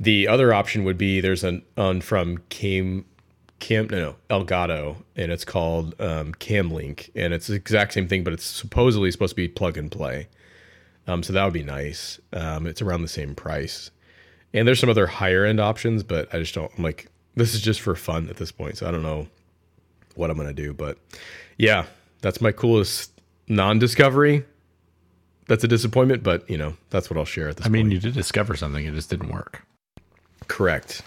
[0.00, 3.04] The other option would be there's an on from Cam
[3.58, 3.98] Cam no,
[4.30, 8.44] no Elgato and it's called um, Camlink and it's the exact same thing, but it's
[8.44, 10.28] supposedly supposed to be plug and play.
[11.08, 12.20] Um, so that would be nice.
[12.32, 13.90] Um, it's around the same price,
[14.52, 16.70] and there's some other higher end options, but I just don't.
[16.76, 19.26] I'm like this is just for fun at this point, so I don't know
[20.16, 20.74] what I'm gonna do.
[20.74, 20.98] But
[21.56, 21.86] yeah,
[22.20, 23.17] that's my coolest
[23.48, 24.44] non-discovery.
[25.46, 27.94] That's a disappointment, but you know that's what I'll share at this I mean, point.
[27.94, 29.64] you did discover something; it just didn't work.
[30.46, 31.02] Correct.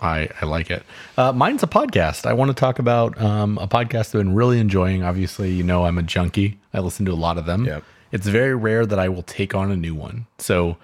[0.00, 0.82] I, I like it.
[1.16, 2.26] Uh, mine's a podcast.
[2.26, 5.04] I want to talk about um, a podcast I've been really enjoying.
[5.04, 6.58] Obviously, you know I'm a junkie.
[6.74, 7.66] I listen to a lot of them.
[7.66, 7.84] Yep.
[8.10, 10.26] It's very rare that I will take on a new one.
[10.38, 10.76] So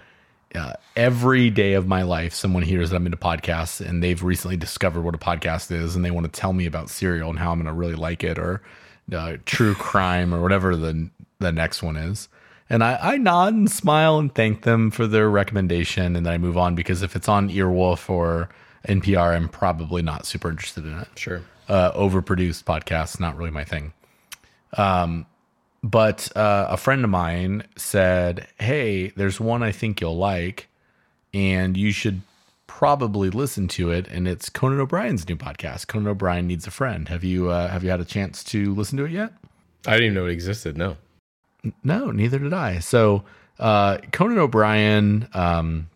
[0.54, 4.56] uh, every day of my life, someone hears that I'm into podcasts and they've recently
[4.56, 7.52] discovered what a podcast is and they want to tell me about Serial and how
[7.52, 8.62] I'm going to really like it or
[9.12, 12.28] uh, true crime or whatever the the next one is.
[12.70, 16.38] And I, I nod and smile and thank them for their recommendation, and then I
[16.38, 18.50] move on because if it's on Earwolf or
[18.86, 21.08] NPR, I'm probably not super interested in it.
[21.16, 21.42] Sure.
[21.68, 23.92] Uh, overproduced podcasts, not really my thing.
[24.76, 25.26] Um,
[25.82, 30.68] but uh, a friend of mine said, "Hey, there's one I think you'll like,
[31.32, 32.20] and you should
[32.78, 34.06] probably listen to it.
[34.06, 35.88] And it's Conan O'Brien's new podcast.
[35.88, 37.08] Conan O'Brien needs a friend.
[37.08, 39.32] Have you uh, have you had a chance to listen to it yet?
[39.84, 40.78] I didn't even know it existed.
[40.78, 40.96] No.
[41.82, 42.78] No, neither did I.
[42.78, 43.24] So
[43.58, 45.28] uh, Conan O'Brien.
[45.34, 45.90] Um,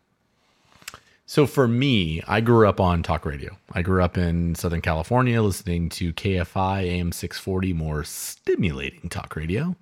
[1.25, 3.57] so for me, I grew up on talk radio.
[3.71, 9.37] I grew up in Southern California, listening to KFI AM six forty, more stimulating talk
[9.37, 9.77] radio,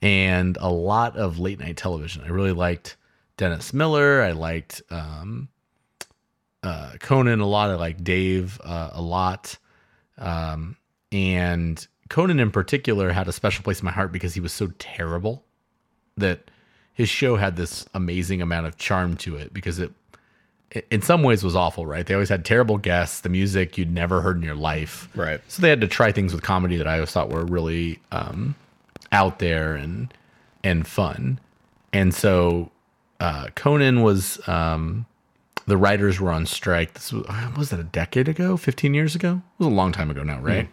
[0.00, 2.24] and a lot of late night television.
[2.24, 2.96] I really liked
[3.36, 4.22] Dennis Miller.
[4.22, 5.48] I liked um,
[6.62, 7.70] uh, Conan a lot.
[7.70, 9.58] I liked Dave uh, a lot.
[10.18, 10.76] Um,
[11.10, 14.72] and Conan in particular had a special place in my heart because he was so
[14.78, 15.44] terrible
[16.16, 16.50] that
[16.94, 19.92] his show had this amazing amount of charm to it because it
[20.90, 22.06] in some ways was awful, right?
[22.06, 25.08] They always had terrible guests, the music you'd never heard in your life.
[25.14, 25.40] Right.
[25.48, 28.54] So they had to try things with comedy that I always thought were really um,
[29.10, 30.12] out there and
[30.64, 31.40] and fun.
[31.92, 32.70] And so
[33.20, 35.06] uh, Conan was um,
[35.72, 36.92] the writers were on strike.
[36.92, 37.24] This was
[37.56, 39.40] was that a decade ago, fifteen years ago?
[39.58, 40.68] It was a long time ago now, right?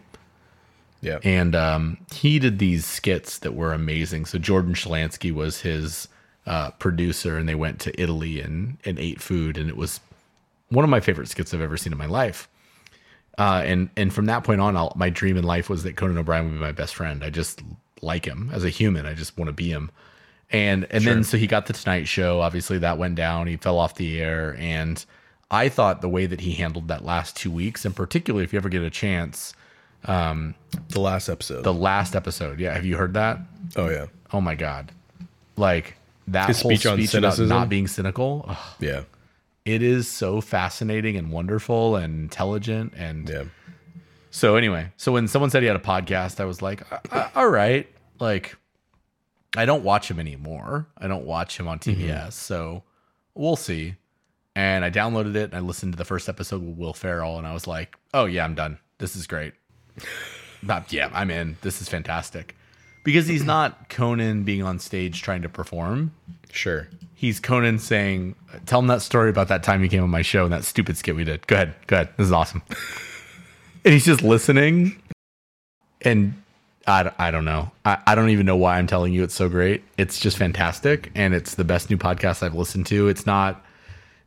[1.00, 1.20] Yeah.
[1.24, 4.26] And um, he did these skits that were amazing.
[4.26, 6.06] So Jordan Schlansky was his
[6.44, 10.00] uh, producer, and they went to Italy and and ate food, and it was
[10.68, 12.46] one of my favorite skits I've ever seen in my life.
[13.38, 16.18] Uh, and and from that point on, I'll, my dream in life was that Conan
[16.18, 17.24] O'Brien would be my best friend.
[17.24, 17.62] I just
[18.02, 19.06] like him as a human.
[19.06, 19.90] I just want to be him.
[20.52, 22.40] And and then so he got the Tonight Show.
[22.40, 23.46] Obviously, that went down.
[23.46, 25.04] He fell off the air, and
[25.50, 28.56] I thought the way that he handled that last two weeks, and particularly if you
[28.58, 29.54] ever get a chance,
[30.04, 30.54] the
[30.96, 31.62] last episode.
[31.62, 32.58] the last episode.
[32.58, 33.38] Yeah, have you heard that?
[33.76, 34.06] oh yeah.
[34.32, 34.92] Oh my god,
[35.56, 35.94] like
[36.28, 38.44] that His whole speech on speech about not being cynical.
[38.48, 39.02] ugh, Yeah.
[39.64, 43.44] it is so fascinating and wonderful and intelligent and Yeah.
[44.30, 47.28] so anyway, so when someone said he had a podcast, I was like, "Uh, uh,
[47.34, 47.88] all right,
[48.20, 48.56] like
[49.56, 50.86] I don't watch him anymore.
[50.98, 52.02] I don't watch him on mm-hmm.
[52.02, 52.82] TBS, so
[53.34, 53.96] we'll see.
[54.54, 57.46] And I downloaded it and I listened to the first episode with Will Ferrell, and
[57.46, 58.78] I was like, oh yeah, I'm done.
[58.98, 59.54] This is great.
[60.62, 61.56] Not yeah, I'm in.
[61.62, 62.54] This is fantastic
[63.02, 66.12] because he's not Conan being on stage trying to perform.
[66.52, 66.88] Sure.
[67.14, 68.34] He's Conan saying,
[68.66, 70.96] "Tell him that story about that time you came on my show and that stupid
[70.96, 71.46] skit we did.
[71.46, 72.10] Go ahead, go ahead.
[72.16, 72.62] This is awesome."
[73.84, 75.00] and he's just listening,
[76.02, 76.34] and
[76.86, 77.70] I, I don't know.
[77.84, 79.84] I, I don't even know why I'm telling you it's so great.
[79.98, 83.08] It's just fantastic, and it's the best new podcast I've listened to.
[83.08, 83.64] It's not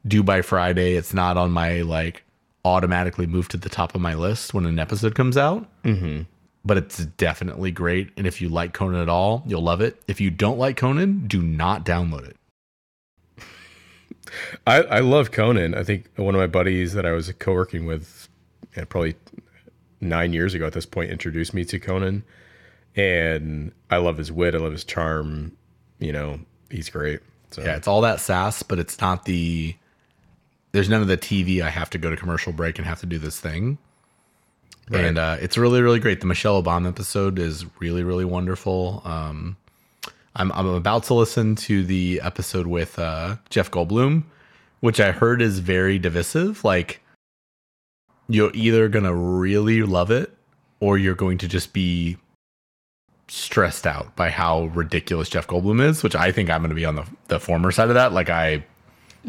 [0.08, 0.95] due by Friday.
[0.95, 2.24] It's not on my like
[2.66, 5.68] automatically move to the top of my list when an episode comes out.
[5.84, 6.24] Mm-hmm.
[6.66, 10.01] But it's definitely great, and if you like Conan at all, you'll love it.
[10.08, 12.38] If you don't like Conan, do not download it.
[14.68, 15.76] I, I love Conan.
[15.76, 18.30] I think one of my buddies that I was co-working with
[18.78, 19.16] yeah, probably
[20.04, 22.24] nine years ago at this point introduced me to Conan.
[22.95, 24.56] And I love his wit.
[24.56, 25.56] I love his charm.
[25.99, 26.39] You know,
[26.70, 27.22] he's great.
[27.51, 29.76] So Yeah, it's all that sass, but it's not the.
[30.72, 31.62] There's none of the TV.
[31.62, 33.78] I have to go to commercial break and have to do this thing.
[34.89, 35.06] Right.
[35.06, 36.20] And uh, it's really, really great.
[36.20, 39.01] The Michelle Obama episode is really, really wonderful.
[39.06, 39.56] Um,
[40.36, 44.24] I'm I'm about to listen to the episode with uh, Jeff Goldblum,
[44.80, 46.64] which I heard is very divisive.
[46.64, 47.01] Like
[48.28, 50.32] you're either gonna really love it,
[50.80, 52.17] or you're going to just be
[53.30, 56.03] stressed out by how ridiculous Jeff Goldblum is.
[56.03, 58.11] Which I think I'm going to be on the the former side of that.
[58.13, 58.63] Like I,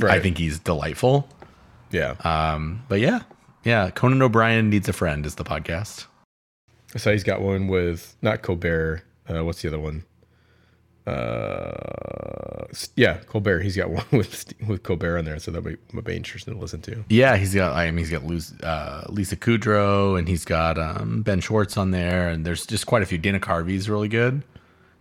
[0.02, 1.28] I think he's delightful.
[1.90, 2.14] yeah.
[2.24, 3.20] Um, but yeah,
[3.64, 3.90] yeah.
[3.90, 6.06] Conan O'Brien needs a friend is the podcast.
[6.96, 9.02] So he's got one with not Colbert.
[9.28, 10.04] Uh, what's the other one?
[11.06, 13.60] Uh, yeah, Colbert.
[13.60, 16.54] He's got one with with Colbert on there, so that would be, would be interesting
[16.54, 17.04] to listen to.
[17.08, 17.74] Yeah, he's got.
[17.74, 18.22] I mean, he's got
[18.64, 23.02] uh, Lisa Kudrow, and he's got um, Ben Schwartz on there, and there's just quite
[23.02, 23.18] a few.
[23.18, 24.42] Dana Carvey's really good.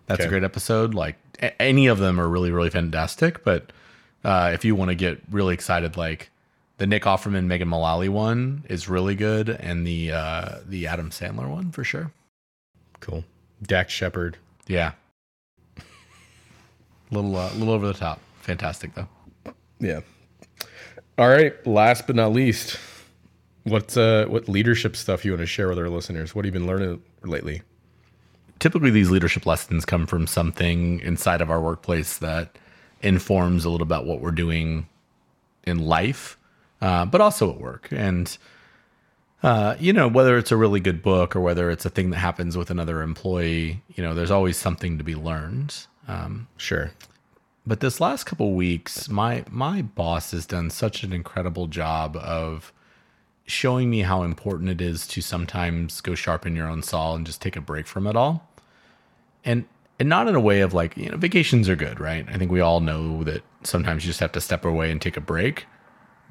[0.06, 0.94] That's a great episode.
[0.94, 3.42] Like a- any of them are really, really fantastic.
[3.42, 3.72] But
[4.22, 6.30] uh, if you want to get really excited, like
[6.76, 11.48] the Nick Offerman, Megan Mullally one is really good, and the uh, the Adam Sandler
[11.48, 12.12] one for sure.
[13.00, 13.24] Cool.
[13.62, 14.36] Dax Shepard.
[14.66, 14.92] Yeah,
[17.14, 18.20] little, uh, little over the top.
[18.40, 19.08] Fantastic though.
[19.80, 20.00] Yeah.
[21.16, 21.66] All right.
[21.66, 22.78] Last but not least,
[23.62, 26.34] what's uh what leadership stuff you want to share with our listeners?
[26.34, 27.62] What have you been learning lately?
[28.64, 32.58] typically these leadership lessons come from something inside of our workplace that
[33.02, 34.88] informs a little about what we're doing
[35.64, 36.38] in life,
[36.80, 37.88] uh, but also at work.
[37.90, 38.36] And
[39.42, 42.16] uh, you know, whether it's a really good book or whether it's a thing that
[42.16, 45.86] happens with another employee, you know, there's always something to be learned.
[46.08, 46.90] Um, Sure.
[47.66, 52.72] but this last couple weeks, my my boss has done such an incredible job of
[53.46, 57.42] showing me how important it is to sometimes go sharpen your own saw and just
[57.42, 58.48] take a break from it all.
[59.44, 59.64] And
[60.00, 62.26] and not in a way of like, you know, vacations are good, right?
[62.28, 65.16] I think we all know that sometimes you just have to step away and take
[65.16, 65.66] a break.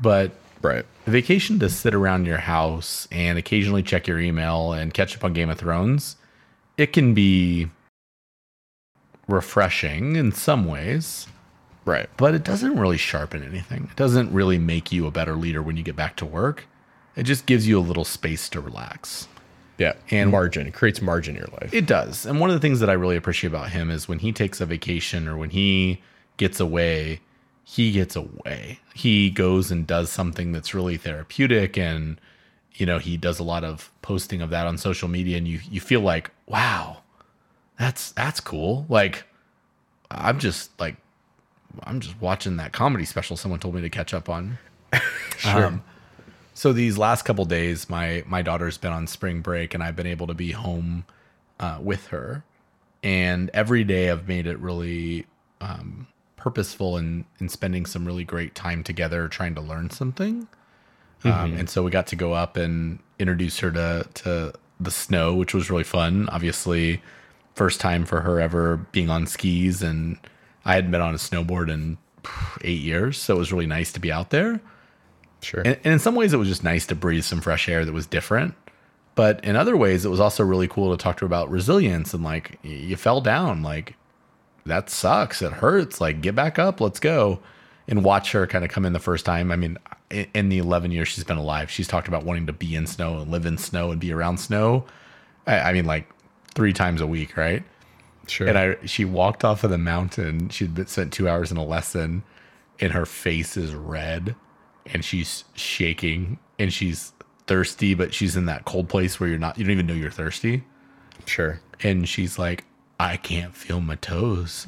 [0.02, 0.86] But Right.
[1.08, 5.24] a vacation to sit around your house and occasionally check your email and catch up
[5.24, 6.16] on Game of Thrones,
[6.78, 7.70] it can be
[9.28, 11.28] refreshing in some ways
[11.86, 12.10] Right.
[12.18, 13.88] but it doesn't really sharpen anything.
[13.92, 16.66] It doesn't really make you a better leader when you get back to work.
[17.16, 19.28] It just gives you a little space to relax.
[19.78, 19.94] Yeah.
[20.12, 20.66] And margin.
[20.68, 21.74] It creates margin in your life.
[21.74, 22.26] It does.
[22.26, 24.62] And one of the things that I really appreciate about him is when he takes
[24.62, 26.02] a vacation or when he
[26.38, 27.20] gets away,
[27.66, 28.80] he gets away.
[28.94, 32.20] He goes and does something that's really therapeutic and
[32.76, 35.60] you know, he does a lot of posting of that on social media and you
[35.70, 37.03] you feel like, "Wow.
[37.78, 39.26] That's that's cool." Like
[40.12, 40.98] I'm just like
[41.84, 44.58] I'm just watching that comedy special someone told me to catch up on.
[45.40, 45.66] Sure.
[45.66, 45.84] Um,
[46.54, 50.08] so these last couple days, my my daughter's been on spring break, and I've been
[50.08, 51.06] able to be home
[51.60, 52.44] uh, with her.
[53.02, 55.26] And every day, I've made it really
[55.60, 56.08] um,
[56.38, 60.48] purposeful in in spending some really great time together, trying to learn something.
[61.26, 65.34] Um, and so we got to go up and introduce her to to the snow,
[65.34, 66.30] which was really fun.
[66.30, 67.02] Obviously,
[67.56, 70.18] first time for her ever being on skis, and
[70.66, 71.98] I hadn't been on a snowboard in
[72.62, 74.62] eight years, so it was really nice to be out there.
[75.42, 75.62] sure.
[75.62, 77.94] And, and in some ways, it was just nice to breathe some fresh air that
[77.94, 78.56] was different.
[79.16, 82.14] But in other ways, it was also really cool to talk to her about resilience
[82.14, 83.96] and like you fell down, like
[84.66, 87.40] that sucks, it hurts, like get back up, let's go,
[87.88, 89.52] and watch her kind of come in the first time.
[89.52, 89.78] I mean,
[90.10, 93.20] in the 11 years she's been alive, she's talked about wanting to be in snow
[93.20, 94.86] and live in snow and be around snow.
[95.46, 96.10] I, I mean, like
[96.54, 97.64] three times a week, right?
[98.28, 98.48] sure.
[98.48, 100.50] And I she walked off of the mountain.
[100.50, 102.24] She'd been, spent two hours in a lesson,
[102.80, 104.36] and her face is red.
[104.86, 107.14] and she's shaking and she's
[107.48, 110.12] thirsty, but she's in that cold place where you're not, you don't even know you're
[110.12, 110.64] thirsty.
[111.26, 111.60] Sure.
[111.82, 112.66] And she's like,
[113.00, 114.68] I can't feel my toes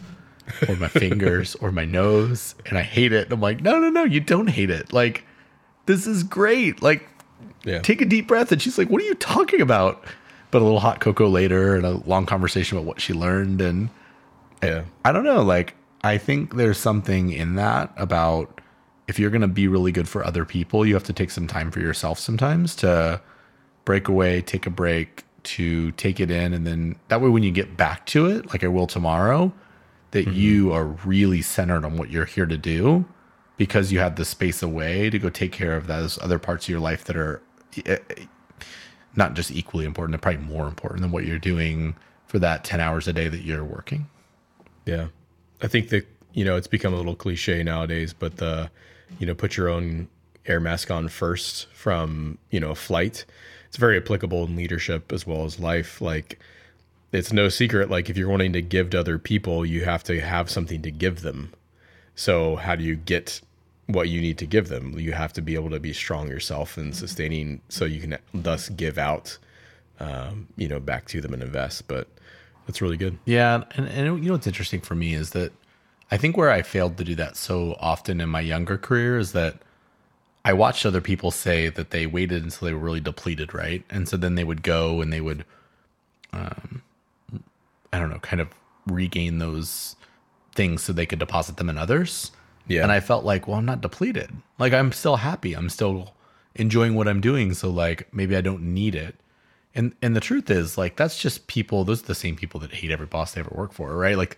[0.69, 2.55] or my fingers or my nose.
[2.65, 3.31] And I hate it.
[3.31, 4.91] I'm like, no, no, no, you don't hate it.
[4.93, 5.23] Like,
[5.85, 6.81] this is great.
[6.81, 7.07] Like,
[7.65, 7.79] Yeah.
[7.79, 8.51] take a deep breath.
[8.53, 10.03] And she's like, what are you talking about?
[10.55, 13.59] But a little hot cocoa later and a long conversation about what she learned.
[13.59, 13.89] And
[14.63, 14.85] yeah.
[15.03, 15.43] I don't know.
[15.43, 18.61] Like, I think there's something in that about
[19.09, 21.45] if you're going to be really good for other people, you have to take some
[21.45, 23.19] time for yourself sometimes to
[23.83, 26.53] break away, take a break, to take it in.
[26.53, 29.51] And then that way, when you get back to it, like I will tomorrow,
[30.11, 33.03] that you are really centered on what you're here to do
[33.57, 36.69] because you had the space away to go take care of those other parts of
[36.69, 37.41] your life that are
[37.85, 38.25] eh, eh,
[39.15, 41.95] not just equally important, they're probably more important than what you're doing
[42.27, 44.07] for that 10 hours a day that you're working.
[44.85, 45.07] Yeah.
[45.61, 48.69] I think that, you know, it's become a little cliche nowadays, but the,
[49.19, 50.07] you know, put your own
[50.45, 53.25] air mask on first from, you know, a flight.
[53.67, 56.01] It's very applicable in leadership as well as life.
[56.01, 56.39] Like,
[57.11, 60.19] it's no secret, like, if you're wanting to give to other people, you have to
[60.19, 61.53] have something to give them.
[62.15, 63.41] So, how do you get
[63.87, 64.97] what you need to give them?
[64.97, 68.69] You have to be able to be strong yourself and sustaining so you can thus
[68.69, 69.37] give out,
[69.99, 71.87] um, you know, back to them and invest.
[71.87, 72.07] But
[72.65, 73.17] that's really good.
[73.25, 75.51] Yeah, and, and you know what's interesting for me is that
[76.11, 79.31] I think where I failed to do that so often in my younger career is
[79.33, 79.57] that
[80.43, 83.83] I watched other people say that they waited until they were really depleted, right?
[83.89, 85.43] And so then they would go and they would,
[86.31, 86.83] um,
[87.91, 88.49] I don't know, kind of
[88.85, 89.95] regain those
[90.53, 92.31] things so they could deposit them in others.
[92.67, 92.83] Yeah.
[92.83, 94.31] And I felt like, well, I'm not depleted.
[94.59, 95.53] Like I'm still happy.
[95.53, 96.13] I'm still
[96.55, 97.53] enjoying what I'm doing.
[97.53, 99.15] So like maybe I don't need it.
[99.73, 102.73] And and the truth is, like, that's just people, those are the same people that
[102.73, 104.17] hate every boss they ever work for, right?
[104.17, 104.37] Like,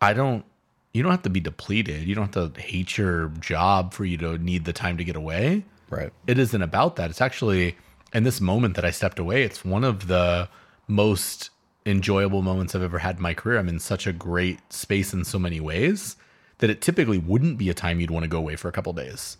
[0.00, 0.44] I don't
[0.92, 2.06] you don't have to be depleted.
[2.06, 5.16] You don't have to hate your job for you to need the time to get
[5.16, 5.64] away.
[5.88, 6.12] Right.
[6.26, 7.10] It isn't about that.
[7.10, 7.76] It's actually
[8.12, 10.48] in this moment that I stepped away, it's one of the
[10.88, 11.50] most
[11.86, 13.58] enjoyable moments I've ever had in my career.
[13.58, 16.16] I'm in such a great space in so many ways
[16.62, 18.92] that it typically wouldn't be a time you'd want to go away for a couple
[18.92, 19.36] days.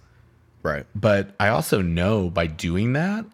[0.64, 0.84] Right.
[0.92, 3.24] But I also know by doing that,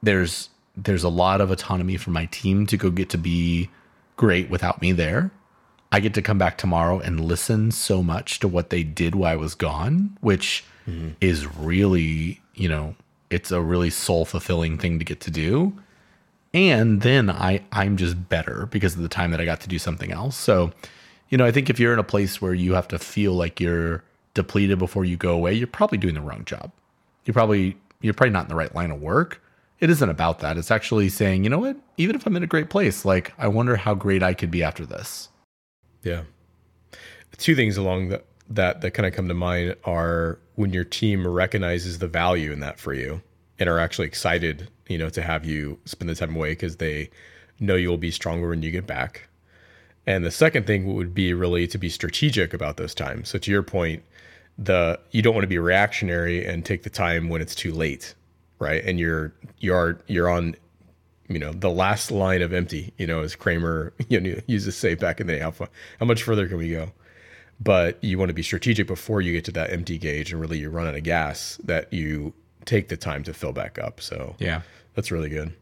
[0.00, 3.68] there's there's a lot of autonomy for my team to go get to be
[4.14, 5.32] great without me there.
[5.90, 9.32] I get to come back tomorrow and listen so much to what they did while
[9.32, 11.10] I was gone, which mm-hmm.
[11.20, 12.94] is really, you know,
[13.28, 15.76] it's a really soul fulfilling thing to get to do.
[16.54, 19.80] And then I I'm just better because of the time that I got to do
[19.80, 20.36] something else.
[20.36, 20.70] So,
[21.28, 23.60] you know, I think if you're in a place where you have to feel like
[23.60, 24.04] you're
[24.34, 26.70] depleted before you go away, you're probably doing the wrong job.
[27.24, 29.42] You're probably you're probably not in the right line of work.
[29.80, 30.56] It isn't about that.
[30.56, 31.76] It's actually saying, you know what?
[31.96, 34.62] Even if I'm in a great place, like I wonder how great I could be
[34.62, 35.28] after this.
[36.02, 36.22] Yeah.
[37.36, 41.26] Two things along that that that kind of come to mind are when your team
[41.26, 43.20] recognizes the value in that for you
[43.58, 47.10] and are actually excited, you know, to have you spend the time away because they
[47.58, 49.28] know you'll be stronger when you get back.
[50.06, 53.28] And the second thing would be really to be strategic about those times.
[53.28, 54.02] So to your point,
[54.58, 58.14] the you don't want to be reactionary and take the time when it's too late,
[58.58, 58.82] right?
[58.84, 60.54] And you're you're you're on
[61.28, 64.70] you know the last line of empty you know as kramer you know used to
[64.70, 65.52] say back in the day how,
[65.98, 66.92] how much further can we go
[67.60, 70.56] but you want to be strategic before you get to that empty gauge and really
[70.56, 72.32] you run out of gas that you
[72.64, 74.60] take the time to fill back up so Yeah.
[74.94, 75.52] that's really good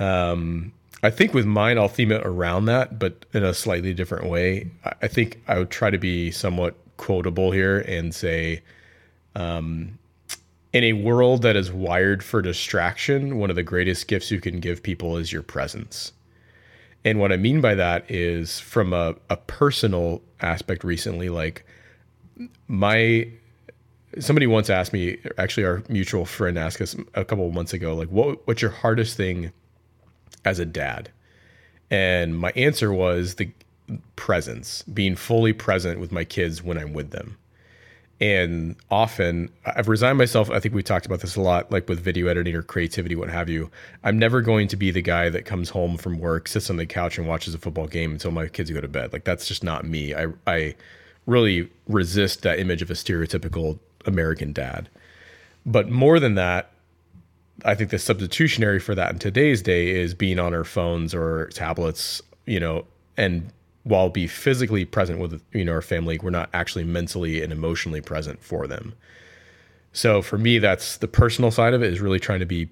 [0.00, 0.72] um
[1.02, 4.70] i think with mine i'll theme it around that but in a slightly different way
[5.02, 8.62] i, think i would try to be somewhat quotable here and say
[9.34, 9.98] um,
[10.72, 14.60] in a world that is wired for distraction, one of the greatest gifts you can
[14.60, 16.12] give people is your presence.
[17.04, 21.64] And what I mean by that is from a, a personal aspect recently, like
[22.66, 23.28] my
[24.18, 27.94] somebody once asked me, actually our mutual friend asked us a couple of months ago,
[27.94, 29.52] like what what's your hardest thing
[30.44, 31.10] as a dad?
[31.90, 33.50] And my answer was the
[34.16, 37.38] presence, being fully present with my kids when I'm with them
[38.20, 40.50] and often I've resigned myself.
[40.50, 43.30] I think we talked about this a lot, like with video editing or creativity, what
[43.30, 43.70] have you.
[44.02, 46.86] I'm never going to be the guy that comes home from work, sits on the
[46.86, 49.12] couch, and watches a football game until my kids go to bed.
[49.12, 50.14] Like that's just not me.
[50.14, 50.74] I I
[51.26, 54.88] really resist that image of a stereotypical American dad.
[55.64, 56.72] But more than that,
[57.64, 61.46] I think the substitutionary for that in today's day is being on our phones or
[61.52, 62.86] tablets, you know,
[63.16, 63.52] and
[63.84, 68.00] while be physically present with you know our family, we're not actually mentally and emotionally
[68.00, 68.94] present for them.
[69.92, 72.68] So for me, that's the personal side of it is really trying to be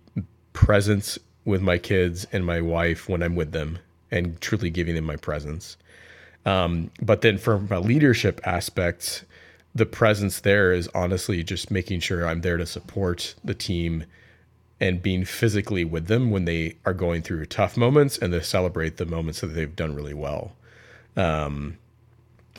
[0.53, 3.79] present with my kids and my wife when I'm with them
[4.11, 5.77] and truly giving them my presence.
[6.45, 9.25] Um, but then from a leadership aspect,
[9.75, 14.05] the presence there is honestly just making sure I'm there to support the team
[14.81, 18.99] and being physically with them when they are going through tough moments and to celebrate
[18.99, 20.53] the moments that they've done really well.
[21.17, 21.79] Um,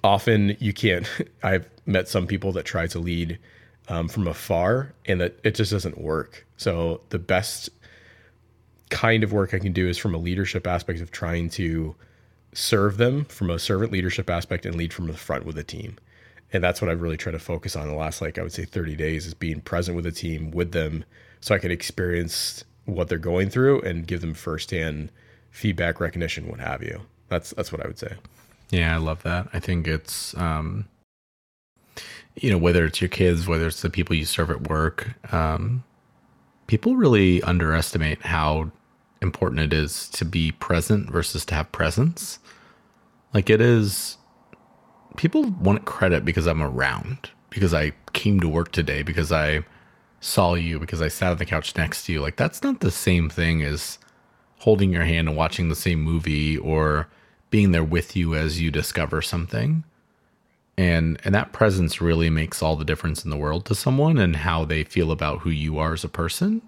[0.04, 1.08] often you can't,
[1.44, 3.38] I've met some people that try to lead
[3.88, 6.46] um, from afar and that it just doesn't work.
[6.58, 7.70] So the best
[8.90, 11.96] kind of work I can do is from a leadership aspect of trying to
[12.54, 15.98] serve them from a servant leadership aspect and lead from the front with the team.
[16.52, 18.66] And that's what I've really tried to focus on the last, like I would say,
[18.66, 21.04] 30 days is being present with the team, with them,
[21.40, 25.12] so I can experience what they're going through and give them firsthand
[25.52, 27.02] feedback, recognition, what have you.
[27.30, 28.16] That's that's what I would say.
[28.70, 29.48] Yeah, I love that.
[29.54, 30.88] I think it's um
[32.36, 35.84] you know, whether it's your kids, whether it's the people you serve at work, um,
[36.68, 38.72] people really underestimate how
[39.22, 42.38] important it is to be present versus to have presence.
[43.34, 44.18] Like it is
[45.16, 49.66] people want credit because I'm around, because I came to work today, because I
[50.20, 52.22] saw you, because I sat on the couch next to you.
[52.22, 54.00] Like that's not the same thing as
[54.60, 57.08] holding your hand and watching the same movie or
[57.50, 59.84] being there with you as you discover something.
[60.78, 64.36] And and that presence really makes all the difference in the world to someone and
[64.36, 66.62] how they feel about who you are as a person.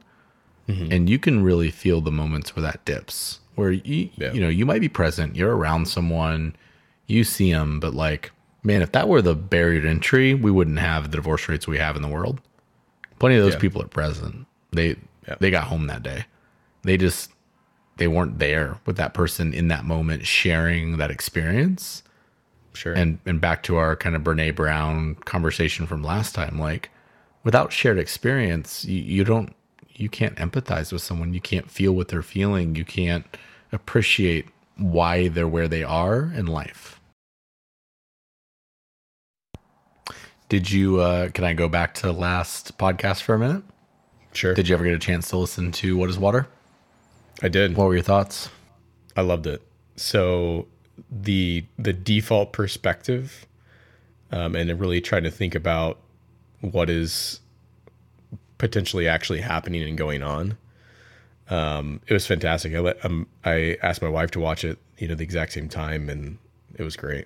[0.68, 0.92] Mm-hmm.
[0.92, 4.32] And you can really feel the moments where that dips, where you yeah.
[4.32, 6.56] you know you might be present, you're around someone,
[7.08, 8.32] you see them, but like
[8.64, 11.78] man, if that were the barrier to entry, we wouldn't have the divorce rates we
[11.78, 12.42] have in the world.
[13.20, 13.60] Plenty of those yeah.
[13.60, 14.48] people are present.
[14.72, 14.96] They
[15.28, 15.36] yeah.
[15.40, 16.26] they got home that day.
[16.84, 17.32] They just
[17.98, 22.04] they weren't there with that person in that moment sharing that experience.
[22.74, 22.94] Sure.
[22.94, 26.90] And and back to our kind of Brene Brown conversation from last time, like
[27.44, 29.54] without shared experience, you, you don't
[29.94, 31.34] you can't empathize with someone.
[31.34, 32.76] You can't feel what they're feeling.
[32.76, 33.26] You can't
[33.72, 34.48] appreciate
[34.78, 36.99] why they're where they are in life.
[40.50, 43.64] Did you uh can I go back to last podcast for a minute?
[44.34, 44.54] Sure.
[44.54, 46.48] Did you ever get a chance to listen to What is Water?
[47.42, 47.78] I did.
[47.78, 48.50] What were your thoughts?
[49.16, 49.62] I loved it.
[49.96, 50.68] So
[51.12, 53.46] the the default perspective
[54.32, 55.98] um, and really trying to think about
[56.62, 57.40] what is
[58.58, 60.58] potentially actually happening and going on.
[61.50, 62.76] Um, it was fantastic.
[62.76, 65.68] I let um, I asked my wife to watch it, you know, the exact same
[65.68, 66.38] time, and
[66.76, 67.26] it was great.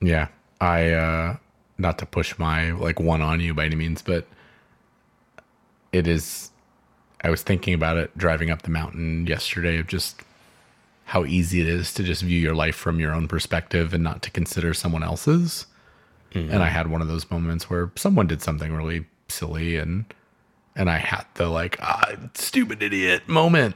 [0.00, 0.28] Yeah,
[0.60, 1.36] I uh,
[1.78, 4.26] not to push my like one on you by any means, but
[5.92, 6.50] it is.
[7.22, 10.22] I was thinking about it driving up the mountain yesterday of just
[11.06, 14.22] how easy it is to just view your life from your own perspective and not
[14.22, 15.66] to consider someone else's.
[16.32, 16.52] Mm-hmm.
[16.52, 20.04] And I had one of those moments where someone did something really silly and
[20.76, 23.74] and I had the like ah, stupid idiot moment.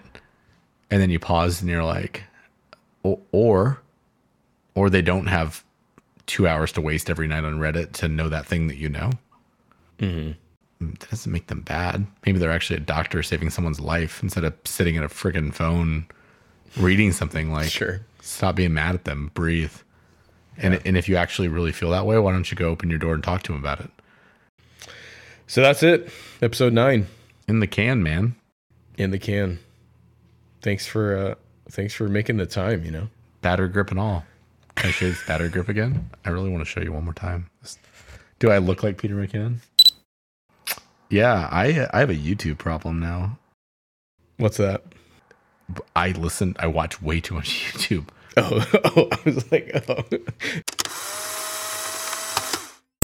[0.91, 2.25] And then you pause and you're like,
[3.03, 3.81] or,
[4.75, 5.65] or they don't have
[6.27, 9.11] two hours to waste every night on Reddit to know that thing that you know.
[9.99, 10.33] Mm-hmm.
[10.99, 12.07] That doesn't make them bad.
[12.27, 16.07] Maybe they're actually a doctor saving someone's life instead of sitting at a friggin' phone
[16.77, 18.01] reading something like sure.
[18.21, 19.73] stop being mad at them, breathe.
[20.57, 20.65] Yeah.
[20.65, 22.99] And and if you actually really feel that way, why don't you go open your
[22.99, 23.91] door and talk to them about it?
[25.47, 26.11] So that's it.
[26.41, 27.07] Episode nine.
[27.49, 28.35] In the can, man.
[28.97, 29.59] In the can.
[30.61, 31.35] Thanks for uh
[31.71, 33.09] thanks for making the time, you know.
[33.41, 34.25] Batter grip and all.
[34.77, 36.11] Can I show you this batter grip again?
[36.25, 37.51] I really want to show you one more time.
[38.39, 39.59] Do I look like Peter McKinnon?
[41.09, 43.39] Yeah, I I have a YouTube problem now.
[44.39, 44.83] What's that?
[45.95, 48.09] I listen I watch way too much YouTube.
[48.37, 48.67] Oh,
[48.97, 50.05] oh I was like, oh.